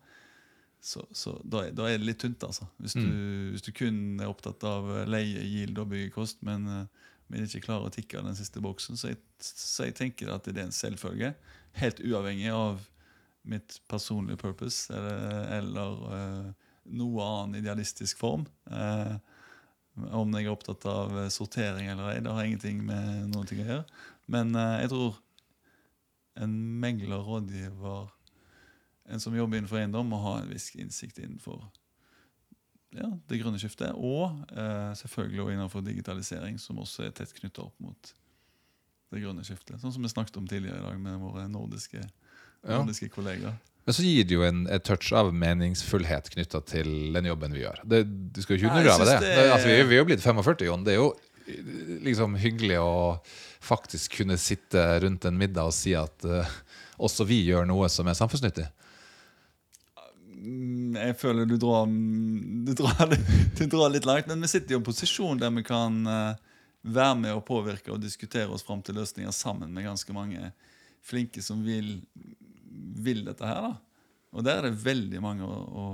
[0.81, 2.45] så, så da, da er det litt tynt.
[2.45, 2.67] altså.
[2.81, 3.09] Hvis du,
[3.53, 7.67] hvis du kun er opptatt av eh, leie, yield og byggekost, men, eh, men ikke
[7.67, 10.69] klarer å tikke av den siste boksen, så jeg, så jeg tenker at det er
[10.69, 11.35] en selvfølge,
[11.81, 12.81] helt uavhengig av
[13.51, 16.49] mitt personlige purpose eller, eller uh,
[16.93, 18.43] noe annen idealistisk form.
[18.69, 19.17] Uh,
[20.17, 23.69] om jeg er opptatt av sortering eller ei, det har ingenting med noen ting å
[23.69, 24.03] gjøre.
[24.31, 25.17] Men uh, jeg tror
[26.41, 28.11] en megler, rådgiver,
[29.11, 31.63] en som jobber innenfor eiendom, må ha en viss innsikt innenfor
[32.97, 33.93] ja, det grønne skiftet.
[33.95, 38.13] Og eh, selvfølgelig også innenfor digitalisering, som også er tett knytta opp mot
[39.11, 39.81] det grønne skiftet.
[39.83, 42.03] Sånn som vi snakket om tidligere i dag med våre nordiske,
[42.67, 42.83] Ja.
[43.15, 43.55] kollegaer.
[43.87, 47.63] Men så gir det jo en, et touch av meningsfullhet knytta til den jobben vi
[47.63, 47.81] gjør.
[47.89, 49.21] Det, du skal jo ikke undergrave det.
[49.21, 50.85] det- det altså, vi, vi er jo blitt 45, Jon.
[50.85, 51.09] Det er jo
[51.49, 51.73] eh,
[52.05, 52.93] liksom hyggelig å
[53.61, 56.47] faktisk kunne sitte rundt en middag og si at uh,
[56.99, 58.69] også vi gjør noe som er samfunnsnyttig.
[60.41, 63.13] Mm, Jeg føler du drar, du, drar,
[63.59, 66.41] du drar litt langt, men vi sitter i en posisjon der vi kan eh,
[66.83, 70.53] være med og påvirke og diskutere oss fram til løsninger sammen med ganske mange
[71.05, 71.99] flinke som vil,
[73.05, 73.69] vil dette her.
[73.69, 73.73] da.
[74.37, 75.87] Og der er det veldig mange å,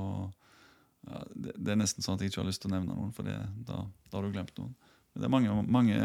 [1.09, 3.14] ja, det, det er nesten sånn at jeg ikke har lyst til å nevne noen,
[3.16, 3.80] for det, da,
[4.11, 4.74] da har du glemt noen.
[5.12, 6.00] Men det er mange, mange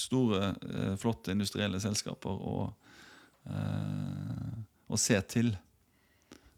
[0.00, 2.56] store, eh, flotte industrielle selskaper å,
[3.52, 4.54] eh,
[4.88, 5.52] å se til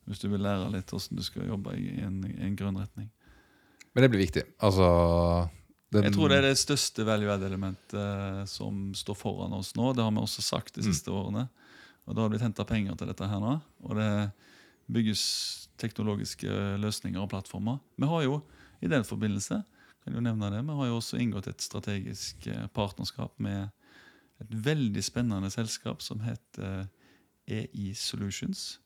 [0.08, 3.08] hvis du vil lære litt hvordan du skal jobbe i en, en grønn retning.
[3.92, 4.44] Men det blir viktig.
[4.64, 4.88] Altså
[5.92, 9.92] den, Jeg tror det er det største value add-elementet eh, som står foran oss nå.
[9.96, 11.46] Det har vi også sagt de siste årene.
[12.06, 13.56] Og Da har det blitt henta penger til dette her nå.
[13.84, 14.10] Og det
[14.88, 15.22] bygges
[15.80, 17.80] teknologiske løsninger og plattformer.
[17.96, 18.40] Vi har jo
[18.80, 19.62] i den forbindelse
[20.08, 23.68] kan jo nevne det, vi har jo også inngått et strategisk eh, partnerskap med
[24.40, 26.86] et veldig spennende selskap som heter
[27.48, 28.78] EI Solutions.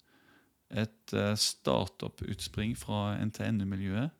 [0.72, 4.10] Et eh, startup-utspring fra NTNU-miljøet,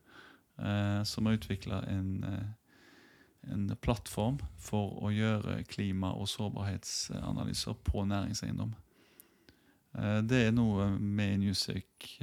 [0.58, 8.04] eh, som har utvikla en, eh, en plattform for å gjøre klima- og sårbarhetsanalyser på
[8.06, 8.74] næringseiendom.
[10.24, 12.14] Det er noe vi i Newsec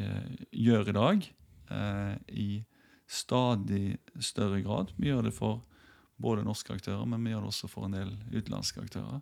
[0.49, 1.27] gjør i dag
[2.33, 2.63] i
[3.05, 4.89] stadig større grad.
[4.97, 5.61] Vi gjør det for
[6.17, 9.21] både norske aktører, men vi gjør det også for en del utenlandske aktører.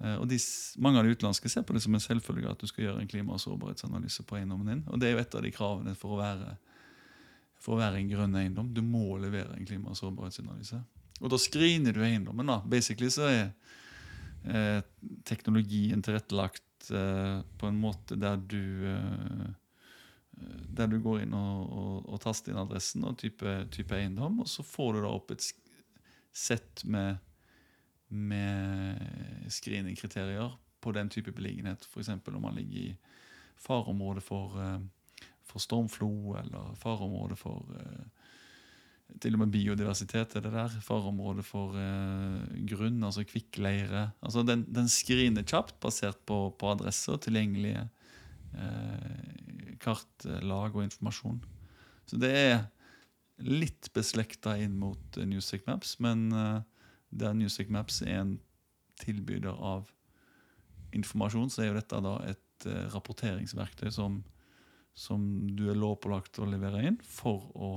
[0.00, 0.38] Eh, og de,
[0.82, 3.10] Mange av de utenlandske ser på det som en selvfølge at du skal gjøre en
[3.10, 4.82] klima- og sårbarhetsanalyse på eiendommen din.
[4.88, 6.56] Og det er jo et av de kravene for å være,
[7.60, 8.72] for å være en grønn eiendom.
[8.74, 10.82] Du må levere en klima- og sårbarhetsanalyse.
[11.20, 12.48] Og da screener du eiendommen.
[12.48, 12.60] da.
[12.64, 13.42] Basically så er
[14.48, 14.82] eh,
[15.28, 19.48] teknologien tilrettelagt eh, på en måte der du eh,
[20.70, 24.48] der du går inn og, og, og taster inn adressen og type, type eiendom, og
[24.48, 25.44] så får du da opp et
[26.32, 27.18] sett med,
[28.10, 31.86] med screeningkriterier på den type beliggenhet.
[31.86, 32.08] F.eks.
[32.08, 32.96] om man ligger i
[33.60, 34.78] fareområdet for, eh,
[35.44, 38.08] for stormflo, eller fareområde for eh,
[39.18, 40.74] til og med biodiversitet er det der.
[40.84, 44.10] Fareområde for eh, grunn, altså kvikkleire.
[44.22, 47.86] Altså den, den screener kjapt basert på, på adresser tilgjengelige
[48.54, 51.40] eh, kartlag og informasjon.
[52.10, 52.60] Så det er
[53.40, 56.60] litt beslekta inn mot Newsec Maps, men eh,
[57.10, 58.36] der Newsec Maps er en
[59.00, 59.90] tilbyder av
[60.96, 64.20] informasjon, så er jo dette da et eh, rapporteringsverktøy som,
[64.94, 65.24] som
[65.56, 67.72] du er lovpålagt å levere inn for å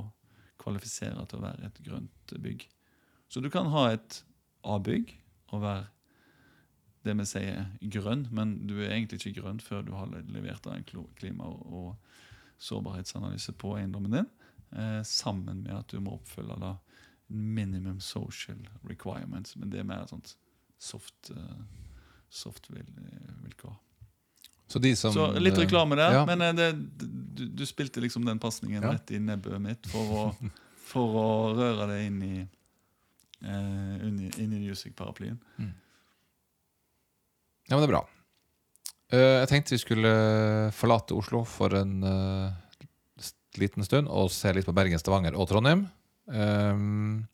[0.61, 2.67] kvalifisere til å være et grønt bygg.
[3.29, 4.21] Så du kan ha et
[4.63, 5.11] A-bygg
[5.51, 5.89] og være
[7.03, 10.85] det vi sier grønn, men du er egentlig ikke grønn før du har levert en
[10.87, 11.97] klima- og
[12.63, 14.29] sårbarhetsanalyse på eiendommen din,
[14.71, 16.77] eh, sammen med at du må oppfylle da
[17.33, 19.55] minimum social requirements.
[19.55, 20.35] Men det er mer sånt
[20.79, 21.63] soft, eh,
[22.29, 22.87] soft vil,
[23.43, 23.75] vilkår.
[24.67, 26.25] Så de som Så litt eh, reklame der, ja.
[26.25, 26.71] men eh, det,
[27.37, 28.93] du, du spilte liksom den pasningen Ja.
[28.95, 30.23] rett i nebbet mitt for å,
[30.91, 35.39] for å røre det inn i uh, inn i, Music-paraplyen.
[37.67, 38.03] Ja, men det er bra.
[39.13, 40.13] Uh, jeg tenkte vi skulle
[40.75, 42.49] forlate Oslo for en uh,
[43.61, 45.85] liten stund og se litt på Bergen, Stavanger og Trondheim.
[46.25, 47.25] Um,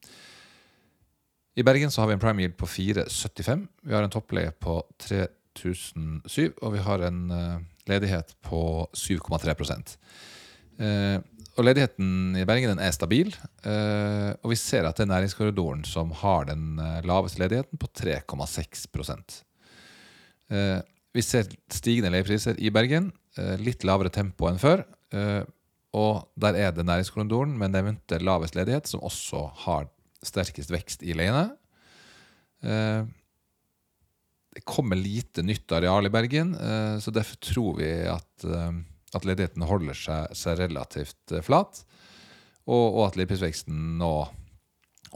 [1.56, 3.66] I Bergen så har vi en prime yield på 4,75.
[3.84, 7.58] Vi har en toppleie på 3007, og vi har en eh,
[7.90, 9.56] ledighet på 7,3
[10.80, 11.18] uh,
[11.58, 13.34] Og ledigheten i Bergen den er stabil,
[13.66, 17.92] uh, og vi ser at det er næringskorridoren som har den eh, laveste ledigheten, på
[17.92, 18.88] 3,6
[20.54, 20.80] uh,
[21.16, 24.86] vi ser stigende leiepriser i Bergen, eh, litt lavere tempo enn før.
[25.98, 29.88] Og der er det næringskorridoren med nevnte lavest ledighet som også har
[30.26, 31.48] sterkest vekst i leiene.
[32.62, 33.06] Eh,
[34.54, 38.82] det kommer lite nytt areal i Bergen, eh, så derfor tror vi at, eh,
[39.16, 41.84] at ledigheten holder seg, seg relativt flat.
[42.70, 44.14] Og, og at livprisveksten nå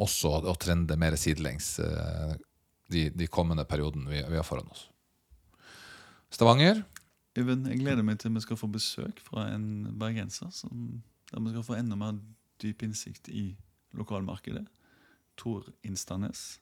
[0.02, 1.76] også og trender mer sidelengs
[2.90, 4.88] de, de kommende periodene vi, vi har foran oss.
[6.34, 6.82] Stavanger.
[7.38, 11.54] Øyvind, jeg gleder meg til vi skal få besøk fra en bergenser, som, der vi
[11.54, 12.20] skal få enda mer
[12.62, 13.56] dyp innsikt i
[13.98, 14.68] lokalmarkedet.
[15.38, 16.60] Tor Instanes.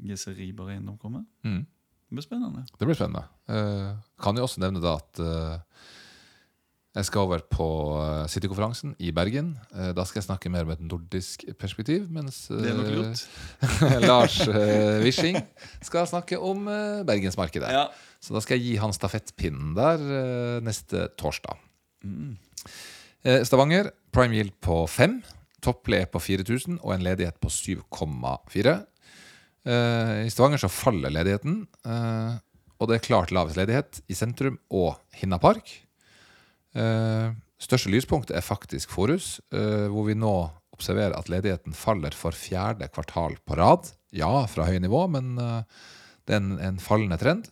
[0.00, 1.24] GC Riber er innomkommet.
[1.44, 1.64] Mm.
[2.10, 2.66] Det blir spennende.
[2.74, 3.24] Det blir spennende.
[3.48, 5.82] Uh, kan jeg også nevne da at uh,
[6.90, 7.66] jeg skal over på
[8.02, 9.52] eh, Citykonferansen i Bergen.
[9.70, 12.48] Uh, da skal jeg snakke mer om et nordisk perspektiv, mens.
[14.10, 14.40] Lars
[15.04, 15.38] Wishing
[15.86, 16.66] skal snakke om
[17.06, 17.70] bergensmarkedet.
[17.70, 17.86] Ja.
[18.20, 21.56] Så da skal jeg gi han stafettpinnen der eh, neste torsdag.
[22.04, 22.36] Mm.
[23.24, 25.20] Eh, Stavanger, prime yield på 5,
[25.64, 28.76] Topple på 4000 og en ledighet på 7,4.
[29.68, 31.62] Eh, I Stavanger så faller ledigheten,
[32.80, 35.68] og det er klart lavest ledighet i sentrum og Hinna park.
[36.72, 37.28] Eh,
[37.60, 40.32] største lyspunkt er faktisk Forus, hvor vi nå
[40.72, 43.90] observerer at ledigheten faller for fjerde kvartal på rad.
[44.16, 47.50] Ja, fra høye nivå, men det er en, en fallende trend.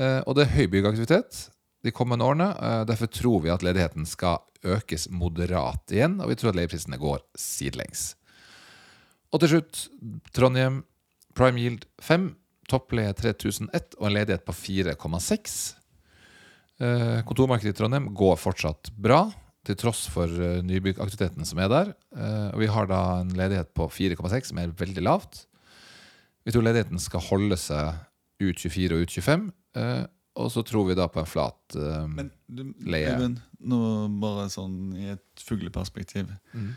[0.00, 1.48] Eh, og det er høy byggeaktivitet
[1.84, 2.50] de kommende årene.
[2.56, 7.00] Eh, derfor tror vi at ledigheten skal økes moderat igjen, og vi tror at leieprisene
[7.00, 8.14] går sidelengs.
[9.30, 9.84] Og til slutt,
[10.36, 10.82] Trondheim,
[11.36, 12.32] prime yield 5,
[12.70, 15.60] toppleie 3001 og en ledighet på 4,6.
[16.80, 19.26] Eh, kontormarkedet i Trondheim går fortsatt bra,
[19.68, 20.24] til tross for
[20.64, 21.88] nybyggaktiviteten som er der.
[22.56, 25.42] Vi har da en ledighet på 4,6, som er veldig lavt.
[26.48, 27.98] Vi tror ledigheten skal holde seg
[28.40, 29.46] ut 24 og ut 25.
[29.80, 30.04] Eh,
[30.40, 33.10] og så tror vi da på en flat eh, Men du, Leie.
[33.14, 33.80] Even, nå
[34.22, 36.30] bare sånn i et fugleperspektiv.
[36.54, 36.70] mm.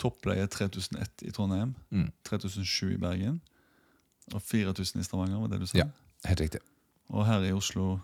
[0.00, 2.08] Toppleie 3001 i Trondheim, Mm.
[2.26, 3.36] 3007 i Bergen
[4.34, 5.78] og 4000 i Stavanger, var det du sa?
[5.78, 5.86] Ja.
[6.26, 6.60] Helt riktig.
[7.12, 8.00] Og her i Oslo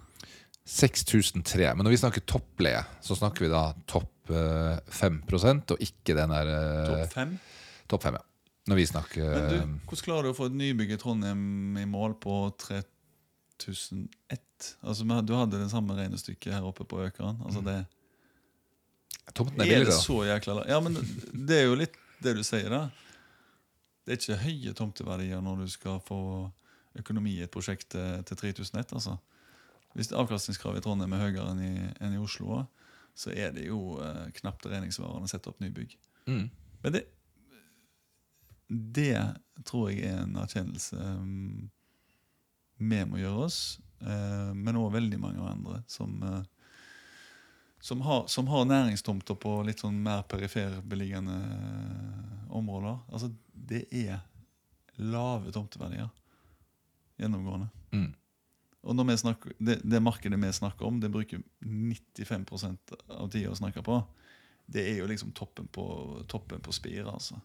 [0.69, 1.75] 6003.
[1.75, 6.31] Men når vi snakker toppleie, så snakker vi da topp eh, 5 og ikke den
[6.35, 7.39] der eh, Topp 5?
[7.91, 8.19] topp 5.
[8.21, 8.27] Ja.
[8.71, 9.57] Når vi snakker Men du,
[9.89, 12.37] hvordan klarer du å få et nybygg i Trondheim i mål på
[13.61, 14.69] 3001?
[14.81, 17.41] Altså, Du hadde det samme regnestykket her oppe på Økeren.
[17.47, 17.79] Altså, det,
[19.35, 20.97] Tomten er det billigere, så jækla Ja, men
[21.33, 22.89] det er jo litt det du sier, da.
[24.05, 26.21] Det er ikke høye tomteverdier når du skal få
[26.99, 28.95] økonomi i et prosjekt til, til 3001.
[28.99, 29.17] altså.
[29.95, 32.65] Hvis avkastningskravet i Trondheim er høyere enn i, enn i Oslo,
[33.17, 35.97] så er det jo eh, knapt regningsvarende å sette opp nybygg.
[36.31, 36.47] Mm.
[36.83, 37.05] Men det,
[38.69, 39.17] det
[39.67, 41.71] tror jeg er en erkjennelse um,
[42.81, 43.61] vi må gjøre oss,
[44.01, 46.41] eh, men òg veldig mange andre som, eh,
[47.81, 53.03] som, har, som har næringstomter på litt sånn mer periferbeliggende eh, områder.
[53.13, 54.25] Altså, det er
[55.01, 56.09] lave tomteverdier
[57.21, 57.69] gjennomgående.
[57.93, 58.11] Mm.
[58.81, 63.53] Og når vi snakker, det, det markedet vi snakker om, det bruker 95% av tida
[63.53, 63.99] å snakke på.
[64.71, 65.85] Det er jo liksom toppen på,
[66.31, 67.41] toppen på spiret, altså.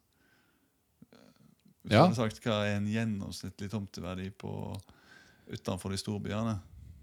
[1.85, 2.07] Hvis Ja.
[2.17, 4.51] sagt hva er en gjennomsnittlig tomteverdi på
[5.51, 6.55] utenfor de store byene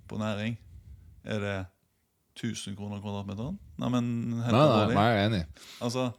[0.09, 0.59] på næring,
[1.25, 1.59] er det
[2.37, 3.59] 1000 kroner kvadratmeteren?
[3.79, 4.11] Nei, men
[4.43, 5.43] helt Nei, nei, nei, jeg er enig.
[5.85, 6.11] Altså,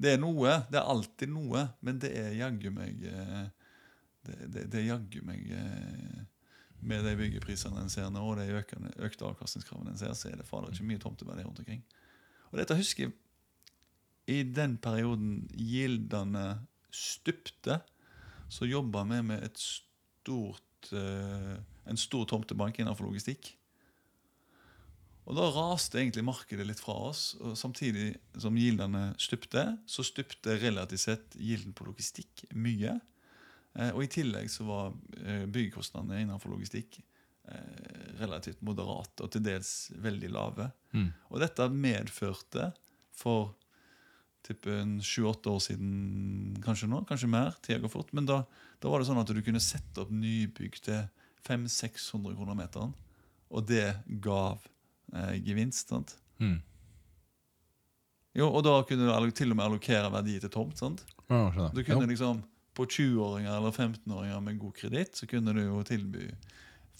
[0.00, 0.58] det er noe.
[0.70, 3.48] Det er alltid noe, men det er jaggu meg eh,
[4.20, 6.20] Det, det, det er jaggu meg eh,
[6.84, 10.38] Med de byggeprisene en ser nå, og de økende, økte avkastningskravene en ser, så er
[10.40, 11.82] det fader ikke mye tomteverdi rundt omkring.
[12.50, 13.16] Og dette husker jeg
[14.30, 16.60] i den perioden gildene
[16.94, 17.80] stupte,
[18.50, 20.62] så jobba vi med et stort,
[20.96, 21.56] eh,
[21.90, 23.52] en stor tomtebank innenfor logistikk.
[25.28, 27.34] Og da raste egentlig markedet litt fra oss.
[27.38, 32.96] og Samtidig som gildene stupte, så stupte relativt sett gilden på logistikk mye.
[33.76, 37.02] Eh, og i tillegg så var eh, byggekostnadene innenfor logistikk
[38.20, 40.68] relativt moderate og til dels veldig lave.
[40.94, 41.08] Mm.
[41.32, 42.68] Og dette medførte
[43.16, 43.56] for
[44.46, 45.90] type en sju-åtte år siden,
[46.64, 48.42] kanskje nå, kanskje mer, tida går fort, men da,
[48.80, 51.04] da var det sånn at du kunne sette opp nybygg til
[51.46, 52.94] 500-600 kroner meteren,
[53.50, 53.86] og det
[54.22, 54.62] gav
[55.14, 55.92] eh, gevinst.
[55.92, 56.16] sant?
[56.40, 56.58] Mm.
[58.38, 60.78] Jo, og da kunne du til og med allokere verdi til tomt.
[60.78, 61.02] sant?
[61.30, 61.68] Ja.
[61.74, 66.28] Du kunne liksom, På 20-åringer eller 15-åringer med god kreditt så kunne du jo tilby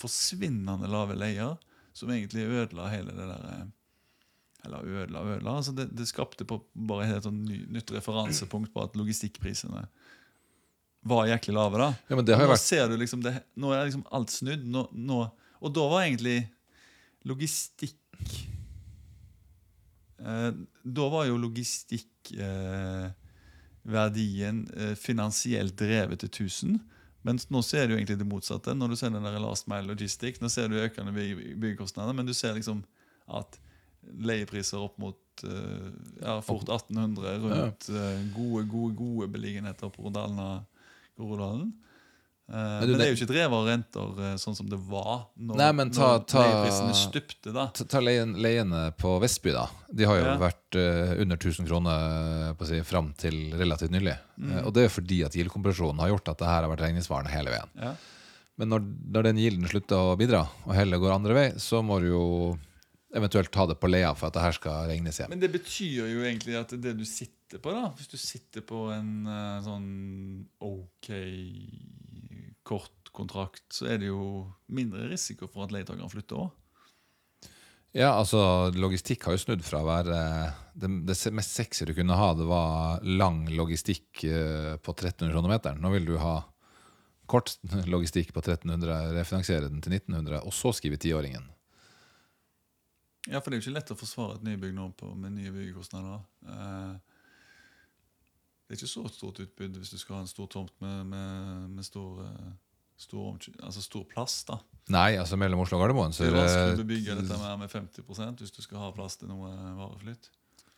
[0.00, 1.54] forsvinnende lave leier,
[1.94, 3.68] som egentlig ødela hele det der eh,
[4.64, 5.56] Eller ødela og ødela.
[5.56, 9.86] altså det, det skapte på bare et sånn ny, nytt referansepunkt på at logistikkprisene
[11.08, 11.78] var jæklig lave.
[11.80, 11.90] da.
[12.10, 14.66] Ja, men det har jo nå ser du liksom det, nå er liksom alt snudd.
[14.68, 15.20] Nå, nå,
[15.60, 16.38] og da var egentlig
[17.28, 17.96] logistikk
[20.20, 20.52] eh,
[20.84, 23.16] Da var jo logistikkverdien
[24.76, 26.78] eh, eh, finansielt drevet til 1000.
[27.22, 28.72] Men nå ser du egentlig det motsatte.
[28.76, 32.26] Når du ser den der last mile logistics, nå ser du økende by- byggekostnader, men
[32.28, 32.84] du ser liksom
[33.28, 33.58] at
[34.18, 35.90] leiepriser opp mot eh,
[36.24, 40.64] ja, fort 1800 rundt eh, gode, gode, gode beliggenheter på Rodalna,
[41.18, 41.70] Groruddalen.
[42.50, 45.54] Eh, men, du, det er jo ikke drevet av renter sånn som det var når,
[45.60, 47.52] Nei, men ta- ta- leieprisene stupte.
[47.54, 47.68] da.
[47.78, 49.68] Ta ta leien, leiene på Vestby, da.
[49.86, 50.36] De har jo Ja.
[50.40, 54.16] vært uh, under 1000 kroner på si, fram til relativt nylig.
[54.36, 54.50] Mm.
[54.56, 57.30] Uh, og det er fordi at gildkompresjonen har gjort at det her har vært regningssvarende
[57.30, 57.70] hele veien.
[57.78, 57.94] Ja.
[58.60, 58.82] Men når,
[59.14, 62.24] når den gilden slutter å bidra, og heller går andre vei, så må du jo
[63.16, 65.32] eventuelt ta det på leia for at det her skal regnes hjem.
[65.32, 68.84] Men det betyr jo egentlig at det du sitter på, da Hvis du sitter på
[68.94, 69.88] en uh, sånn
[70.62, 71.08] OK
[72.62, 76.52] kort kontrakt, så er det jo mindre risiko for at leietakeren flytter òg.
[77.90, 80.18] Ja, altså Logistikk har jo snudd fra å være
[80.78, 85.50] Det, det mest sexy du kunne ha, det var lang logistikk eh, på 1300 kroner
[85.50, 85.80] meteren.
[85.82, 86.36] Nå vil du ha
[87.30, 87.56] kort
[87.90, 91.50] logistikk på 1300, refinansiere den til 1900, og så skrive tiåringen.
[93.28, 95.52] Ja, for det er jo ikke lett å forsvare et nybygg nå på, med nye
[95.52, 96.22] byggekostnader.
[96.48, 96.94] Eh,
[98.64, 101.66] det er ikke så stort utbud hvis du skal ha en stor tomt med, med,
[101.76, 102.52] med stor, eh,
[103.00, 104.38] stor, altså stor plass.
[104.48, 104.56] da.
[104.94, 107.74] Nei, altså mellom Oslo og Gardermoen så Det er vanskelig å bebygge dette med, med
[107.74, 110.30] 50% hvis du skal ha plass til noe vareflytt.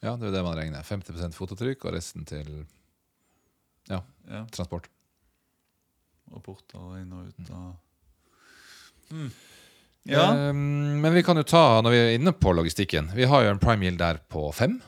[0.03, 0.83] Ja, det er det man regner.
[0.83, 2.51] 50% fotavtrykk og resten til
[3.91, 4.03] Ja,
[4.51, 4.89] transport.
[6.33, 7.75] Og porter inn og ut av
[9.13, 9.31] mm.
[10.09, 10.25] Ja.
[10.35, 13.53] Eh, men vi kan jo ta, når vi er inne på logistikken Vi har jo
[13.53, 14.81] en prime yield der på 5.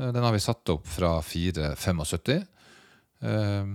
[0.00, 2.46] Eh, Den har vi satt opp fra 4,75.
[3.22, 3.66] Eh,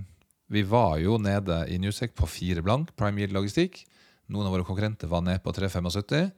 [0.52, 3.84] Vi var jo nede i Newsec på 4 blank, prime yield logistikk.
[4.30, 6.32] Noen av våre konkurrenter var nede på 3,75.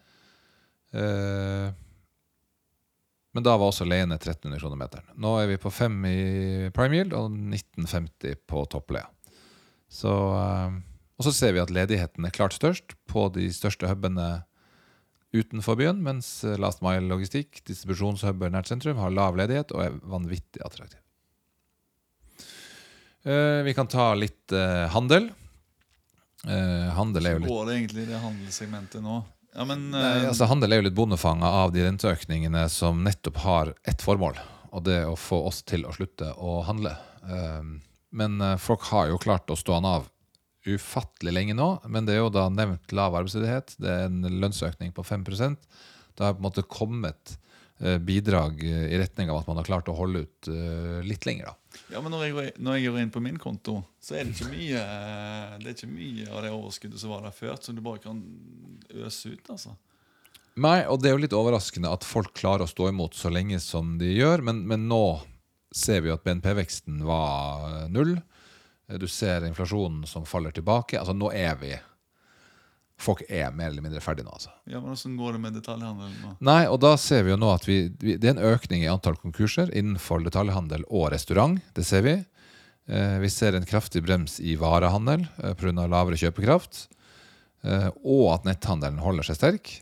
[0.93, 1.71] Eh,
[3.33, 5.05] Men da var også leiene 1300 kroner meteren.
[5.15, 9.07] Nå er vi på 5 i prime yield og 1950 på toppleia.
[9.89, 10.81] Så, eh,
[11.21, 14.41] og så ser vi at ledigheten er klart størst på de største hubene
[15.37, 20.63] utenfor byen, mens last mile logistikk, distribusjonshuber nært sentrum, har lav ledighet og er vanvittig
[20.65, 20.97] attraktiv.
[23.21, 25.29] Eh, vi kan ta litt eh, handel.
[26.47, 29.19] Eh, handel er jo litt går det egentlig i det handelssegmentet nå?
[29.53, 33.73] Ja, men Nei, altså Handel er jo litt bondefanga av de renteøkningene som nettopp har
[33.85, 34.39] ett formål,
[34.71, 36.93] og det er å få oss til å slutte å handle.
[38.15, 40.07] Men folk har jo klart å stå han av
[40.67, 41.69] ufattelig lenge nå.
[41.89, 45.57] Men det er jo da nevnt lav arbeidsledighet, det er en lønnsøkning på 5%
[46.15, 47.35] Det har på en måte kommet
[47.79, 51.25] eh, bidrag eh, i retning av at man har klart å holde ut eh, litt
[51.25, 51.57] lenger, da.
[51.93, 54.51] Ja, men når jeg, når jeg går inn på min konto, så er det ikke
[54.51, 54.81] mye
[55.61, 58.19] Det er ikke mye av det overskuddet som var der før, som du bare kan
[58.91, 59.53] øse ut.
[59.55, 59.75] altså.
[60.59, 63.59] Nei, og det er jo litt overraskende at folk klarer å stå imot så lenge
[63.63, 65.21] som de gjør, men, men nå
[65.71, 68.17] ser vi jo at BNP-veksten var null.
[68.91, 70.99] Eh, Du ser inflasjonen som faller tilbake.
[70.99, 71.71] Altså nå er vi
[73.01, 74.51] Folk er mer eller mindre ferdige nå, altså.
[74.69, 76.33] Ja, men Hvordan går det med detaljhandelen nå?
[76.45, 79.15] Nei, og da ser vi jo nå at vi, det er en økning i antall
[79.17, 81.57] konkurser innenfor detaljhandel og restaurant.
[81.73, 82.13] Det ser vi.
[82.85, 85.73] Eh, vi ser en kraftig brems i varehandel eh, pga.
[85.89, 86.83] lavere kjøpekraft.
[87.65, 89.73] Eh, og at netthandelen holder seg sterk.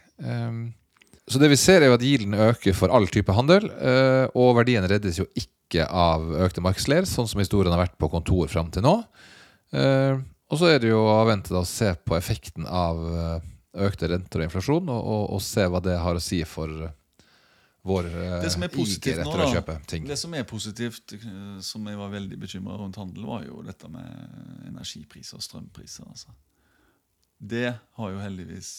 [1.30, 4.56] Så det vi ser er jo at Gilden øker for all type handel, eh, og
[4.58, 8.72] verdien reddes jo ikke av økte markedsleier, sånn som historien har vært på kontor fram
[8.74, 8.96] til nå.
[9.76, 10.18] Eh,
[10.50, 13.50] og så er det jo å vente da å se på effekten av eh,
[13.86, 16.96] økte renter og inflasjon, og, og, og se hva det har å si for eh,
[17.90, 18.10] vår
[18.44, 19.78] Det som er positivt nå, da.
[20.10, 21.14] Det som er positivt,
[21.64, 26.10] som jeg var veldig bekymra rundt handel, var jo dette med energipriser og strømpriser.
[26.10, 26.36] altså.
[27.40, 28.74] Det har jo heldigvis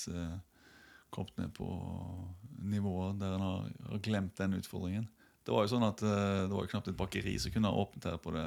[1.11, 1.71] kommet ned på
[2.61, 5.09] nivåer der en har, har glemt den utfordringen.
[5.45, 7.83] Det var jo sånn at eh, det var jo knapt et bakeri som kunne ha
[7.83, 8.47] åpnet her på det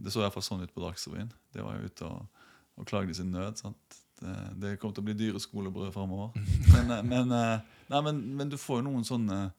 [0.00, 1.32] Det så i hvert fall sånn ut på Dagsrevyen.
[1.52, 2.44] Det var jo ute og,
[2.80, 3.58] og klagde sin nød.
[3.60, 3.98] sant?
[4.20, 6.32] Det, det kommer til å bli dyre skolebrød framover.
[6.72, 9.50] Men, eh, men, eh, nei, men, men du får jo noen sånne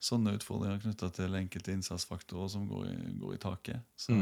[0.00, 3.82] sånne utfordringer knytta til enkelte innsatsfaktorer som går i, går i taket.
[4.00, 4.14] Så.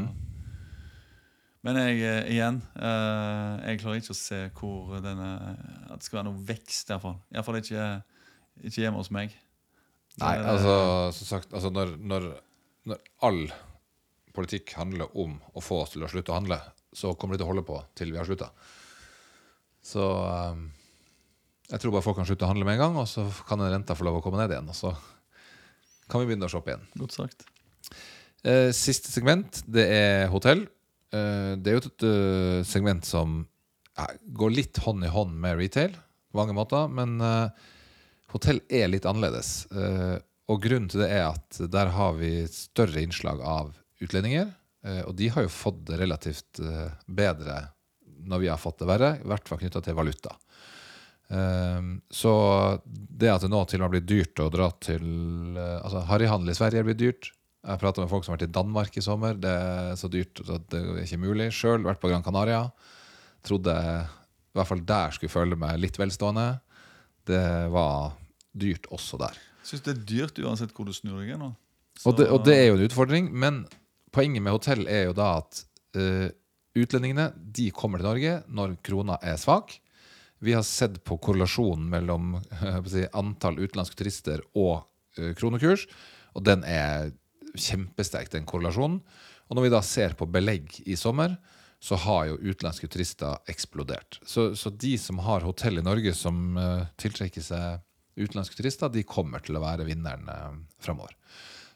[1.63, 2.01] Men jeg,
[2.33, 5.29] igjen, jeg klarer ikke å se hvor denne
[5.87, 7.15] At det skal være noe vekst, iallfall.
[7.31, 7.85] Iallfall ikke,
[8.59, 9.37] ikke hjemme hos meg.
[10.21, 10.73] Nei, er- altså,
[11.17, 12.27] som sagt, altså når, når,
[12.89, 13.41] når all
[14.35, 16.59] politikk handler om å få oss til å slutte å handle,
[16.95, 18.49] så kommer de til å holde på til vi har slutta.
[19.85, 20.67] Så um,
[21.69, 23.71] jeg tror bare folk kan slutte å handle med en gang, og så kan den
[23.73, 24.69] renta få lov å komme ned igjen.
[24.71, 24.93] Og så
[26.09, 26.85] kan vi begynne å shoppe igjen.
[26.97, 27.45] Godt sagt.
[28.41, 30.63] Eh, siste segment, det er hotell.
[31.13, 33.41] Eh, det er jo et eh, segment som
[34.39, 37.67] går litt hånd i hånd med retail på mange måter, men eh,
[38.33, 39.65] hotell er litt annerledes.
[39.71, 40.17] Eh,
[40.49, 44.51] og grunnen til det er at der har vi større innslag av utlendinger,
[44.85, 47.61] eh, og de har jo fått det relativt eh, bedre
[48.29, 50.35] når vi har fått det verre, i hvert fall knytta til valuta.
[51.29, 52.31] Så
[52.89, 55.03] det at det nå til og med blir dyrt å dra til
[55.61, 57.29] Altså Harryhandel i Sverige blir dyrt.
[57.61, 59.37] Jeg prata med folk som har vært i Danmark i sommer.
[59.37, 61.51] Det er så dyrt at det er ikke mulig.
[61.53, 62.65] Sjøl vært på Gran Canaria.
[63.45, 66.47] Trodde i hvert fall der skulle føle meg litt velstående.
[67.29, 68.15] Det var
[68.57, 69.37] dyrt også der.
[69.65, 71.51] Syns det er dyrt uansett hvor du snur deg nå.
[72.07, 73.63] Og det, og det er jo en utfordring, men
[74.15, 75.61] poenget med hotell er jo da at
[75.99, 76.27] uh,
[76.79, 79.75] utlendingene de kommer til Norge når krona er svak.
[80.39, 84.87] Vi har sett på korrelasjonen mellom jeg si, antall utenlandske turister og
[85.19, 85.85] uh, kronekurs,
[86.37, 87.11] og den er
[87.59, 89.01] kjempesterk, den korrelasjonen.
[89.49, 91.33] Og når vi da ser på belegg i sommer,
[91.79, 94.19] så har jo utenlandske turister eksplodert.
[94.27, 97.79] Så, så de som har hotell i Norge som uh, tiltrekker seg
[98.19, 101.15] utenlandske turister, de kommer til å være vinneren uh, framover.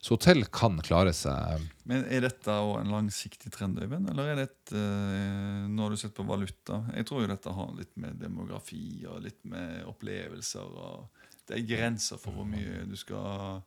[0.04, 4.10] Så hotell kan klare seg Men Er dette en langsiktig trend, Øyvind?
[4.12, 6.82] Eller er det et, uh, Nå har du sett på valuta.
[6.92, 11.70] Jeg tror jo dette har litt med demografi og litt med opplevelser og Det er
[11.70, 13.64] grenser for hvor mye du skal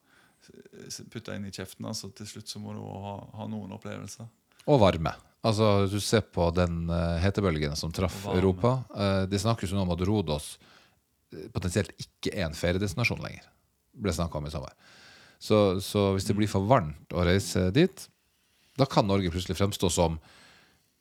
[1.12, 1.89] putte inn i kjeften.
[1.89, 4.28] altså Til slutt så må du ha, ha noen opplevelser.
[4.66, 5.12] Og varme.
[5.47, 8.40] Altså, Du ser på den uh, hetebølgen som traff varme.
[8.40, 8.72] Europa.
[8.97, 10.57] Eh, det snakkes jo nå om at Rodos
[11.30, 13.47] eh, potensielt ikke er en feriedestinasjon lenger.
[13.97, 14.74] ble snakket om i sommer.
[15.38, 18.07] Så, så hvis det blir for varmt å reise dit,
[18.76, 20.18] da kan Norge plutselig fremstå som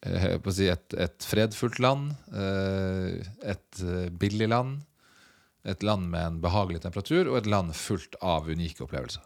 [0.06, 3.20] eh, på å si et, et fredfullt land, eh,
[3.56, 4.80] et eh, billig land,
[5.66, 9.24] et land med en behagelig temperatur og et land fullt av unike opplevelser.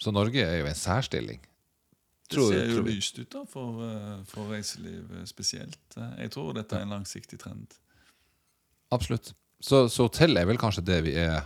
[0.00, 1.42] Så Norge er jo i en særstilling.
[2.30, 5.80] Det Tror- ser jo lyst ut da for, eh, for reiseliv eh, spesielt.
[5.96, 7.74] Eh, Jeg tror dette er en langsiktig trend.
[8.94, 9.32] Absolutt.
[9.60, 11.42] Så, så hotell er vel kanskje det vi er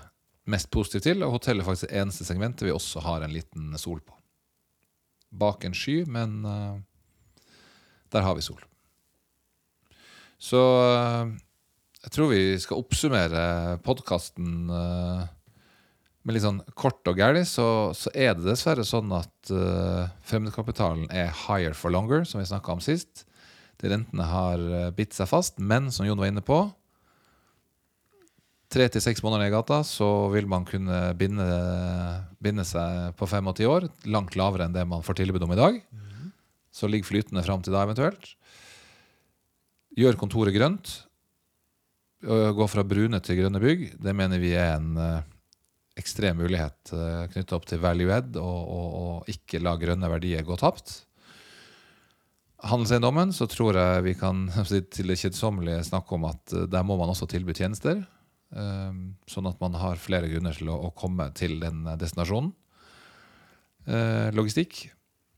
[0.46, 3.72] mest positive til, og hotell er faktisk det eneste segmentet vi også har en liten
[3.80, 4.12] sol på.
[5.32, 6.76] Bak en sky, men uh,
[8.12, 8.60] der har vi sol.
[10.38, 11.32] Så uh,
[12.04, 14.68] Jeg tror vi skal oppsummere podkasten
[16.24, 17.66] med litt sånn kort og gærlig, så,
[17.96, 22.72] så, er det dessverre sånn at uh, fremmedkapitalen er higher for longer, som vi snakka
[22.72, 23.26] om sist.
[23.82, 26.64] De rentene har uh, bitt seg fast, men som Jon var inne på
[28.74, 31.44] Tre til seks måneder ned i gata, så vil man kunne binde,
[32.42, 33.84] binde, seg på 85 år.
[34.10, 35.76] Langt lavere enn det man får tilbud om i dag.
[35.94, 36.32] Mm.
[36.74, 38.32] Så ligger flytende fram til da, eventuelt.
[39.94, 40.90] Gjør kontoret grønt.
[42.24, 43.86] Gå fra brune til grønne bygg.
[44.02, 45.33] Det mener vi er en uh,
[45.98, 50.44] ekstrem mulighet eh, knytta opp til value add og, og, og, ikke la grønne verdier
[50.46, 50.96] gå tapt.
[52.64, 54.48] Handelseiendommen så tror jeg vi kan
[54.96, 58.02] til det kjedsommelige snakke om at uh, der må man også tilby tjenester.
[58.54, 62.54] Uh, sånn at man har flere grunner til å, komme til den destinasjonen.
[64.32, 64.78] Logistikk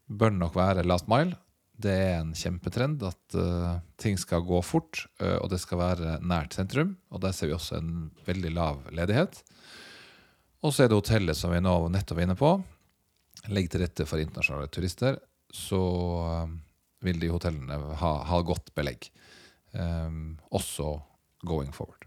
[0.07, 1.35] bør nok være last mile.
[1.75, 3.35] Det er en kjempetrend at
[3.99, 6.93] ting skal gå fort, og det skal være nært sentrum.
[7.11, 7.91] Og der ser vi også en
[8.29, 9.41] veldig lav ledighet.
[10.65, 12.53] Og så er det hotellet som vi nå nettopp er inne på.
[13.53, 15.19] Legger til rette for internasjonale turister.
[15.53, 16.59] Så um,
[17.05, 19.11] vil de hotellene ha, ha godt belegg.
[19.77, 20.97] Um, også
[21.47, 22.07] going forward.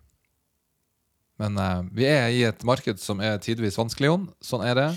[1.39, 4.27] Men uh, vi er i et marked som er tidvis vanskelig, Jon.
[4.43, 4.89] Sånn er det.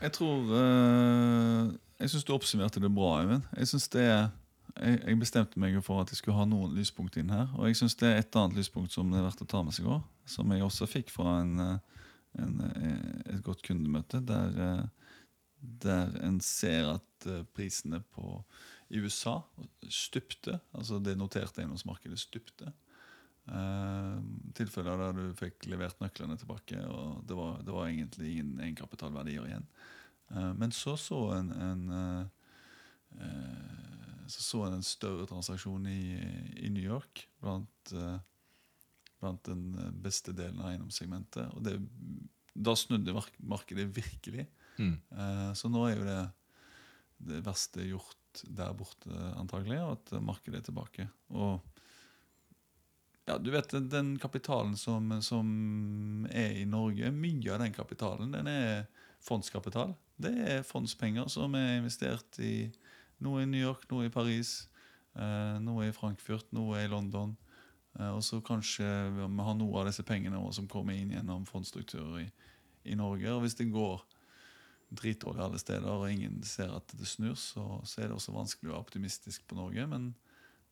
[0.00, 3.46] Jeg tror uh, Jeg syns du oppsummerte det bra, Eivind.
[3.56, 4.26] Jeg synes det er
[4.76, 7.46] jeg, bestemte meg for at jeg skulle ha noen lyspunkt inn her.
[7.56, 9.76] Og jeg syns det er et annet lyspunkt som det er verdt å ta med
[9.76, 10.02] seg òg.
[10.28, 12.02] Som jeg også fikk fra en uh,
[12.42, 15.12] en, eh, et godt kundemøte der, eh,
[15.82, 18.44] der en ser at eh, prisene på,
[18.88, 19.40] i USA
[19.88, 20.60] stupte.
[20.76, 22.72] Altså det noterte eiendomsmarkedet stupte.
[23.46, 24.18] Uh,
[24.58, 29.46] tilfeller der du fikk levert nøklene tilbake, og det var, det var egentlig ingen egenkapitalverdier
[29.46, 29.68] igjen.
[30.32, 32.24] Uh, men så så en, en uh,
[34.26, 36.18] så så en en større transaksjon i,
[36.58, 37.94] i New York blant
[39.26, 41.52] blant den eh, beste delen av eiendomssegmentet.
[41.58, 41.76] Og det,
[42.54, 44.46] da snudde markedet virkelig.
[44.78, 44.96] Mm.
[44.96, 46.20] Eh, så nå er jo det
[47.16, 51.06] det verste gjort der borte, antagelig, og at markedet er tilbake.
[51.32, 51.62] Og
[53.26, 55.48] ja, du vet, den kapitalen som, som,
[56.30, 58.84] er i Norge, mye av den kapitalen, den er
[59.24, 59.96] fondskapital.
[60.20, 62.68] Det er fondspenger som er investert i
[63.24, 64.68] noe i New York, noe i Paris,
[65.16, 67.34] eh, noe i Frankfurt, noe i London.
[67.98, 72.20] Eh, og så kanskje vi har noe av disse pengene som kommer inn gjennom fondsstrukturer
[72.24, 72.28] i,
[72.92, 73.32] i, Norge.
[73.32, 74.04] Og hvis det går
[74.96, 78.70] dritdårlig alle steder, og ingen ser at det snur, så, så, er det også vanskelig
[78.70, 79.88] å være optimistisk på Norge.
[79.90, 80.12] Men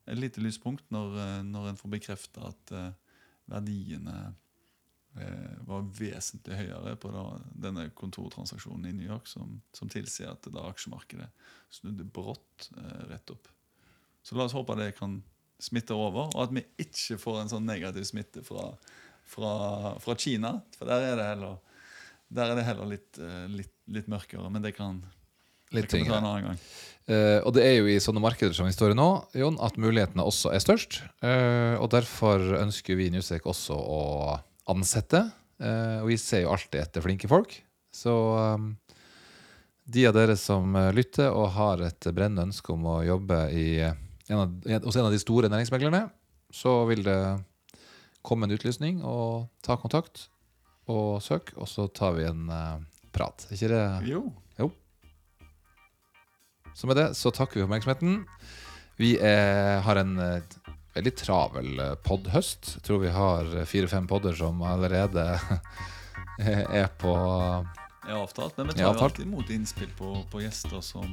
[0.07, 3.20] et lite lyspunkt når, eh, når en får bekrefta at uh,
[3.51, 4.35] verdiene
[5.62, 7.20] var vesentlig høyere på da,
[7.62, 11.29] denne kontortransaksjonen i New York, som, som tilsier at da aksjemarkedet
[11.70, 13.47] snudde brått uh, rett opp.
[14.27, 15.20] Så la oss håpe det kan
[15.62, 18.70] smitter over, og at vi ikke får en sånn negativ smitte fra,
[19.30, 19.52] fra,
[20.02, 20.57] fra Kina.
[20.78, 21.61] For der er det heller,
[22.34, 24.48] er det heller litt, eh, litt, litt, mørkere.
[24.52, 25.00] Men det kan,
[25.70, 26.61] det kan vi ta en annen gang.
[27.05, 29.76] Uh, og det er jo i sånne markeder som vi står i nå, Jon, at
[29.80, 31.02] mulighetene også er størst.
[31.20, 34.05] Uh, og derfor ønsker vi i Newsec også å
[34.72, 35.26] ansette.
[35.61, 37.52] Uh, og vi ser jo alltid etter flinke folk.
[37.94, 38.14] Så
[38.57, 38.72] um,
[39.84, 43.68] de av dere som lytter og har et brennende ønske om å jobbe i
[44.31, 44.53] en av,
[44.85, 46.07] hos en av de store næringsmeglerne,
[46.55, 47.18] så vil det
[48.25, 50.29] komme en utlysning, og ta kontakt
[50.89, 52.81] og søk, og så tar vi en uh,
[53.12, 53.47] prat.
[53.53, 53.85] ikke det?
[54.09, 54.27] Jo.
[54.61, 54.70] jo.
[56.75, 58.25] Så med det så takker vi for oppmerksomheten.
[59.01, 62.77] Vi er, har en uh, veldig travel podhøst.
[62.85, 65.25] Tror vi har fire-fem podder som allerede
[66.81, 67.14] er på
[68.09, 68.57] er avtalt.
[68.59, 71.09] Men vi tar jo alltid imot innspill på, på gjester som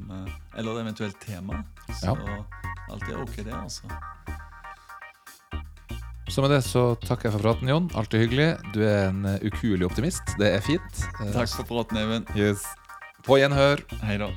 [0.57, 1.63] Eller eventuelt tema.
[2.01, 2.43] Så ja.
[2.91, 3.87] Alt er ok, det, altså.
[6.31, 7.89] Så med det så takker jeg for praten, Jon.
[7.95, 8.53] Alltid hyggelig.
[8.75, 10.35] Du er en ukuelig optimist.
[10.39, 11.03] Det er fint.
[11.33, 12.27] Takk for praten, Even.
[12.39, 12.63] Yes.
[13.27, 13.83] På gjenhør.
[14.05, 14.31] Hei da.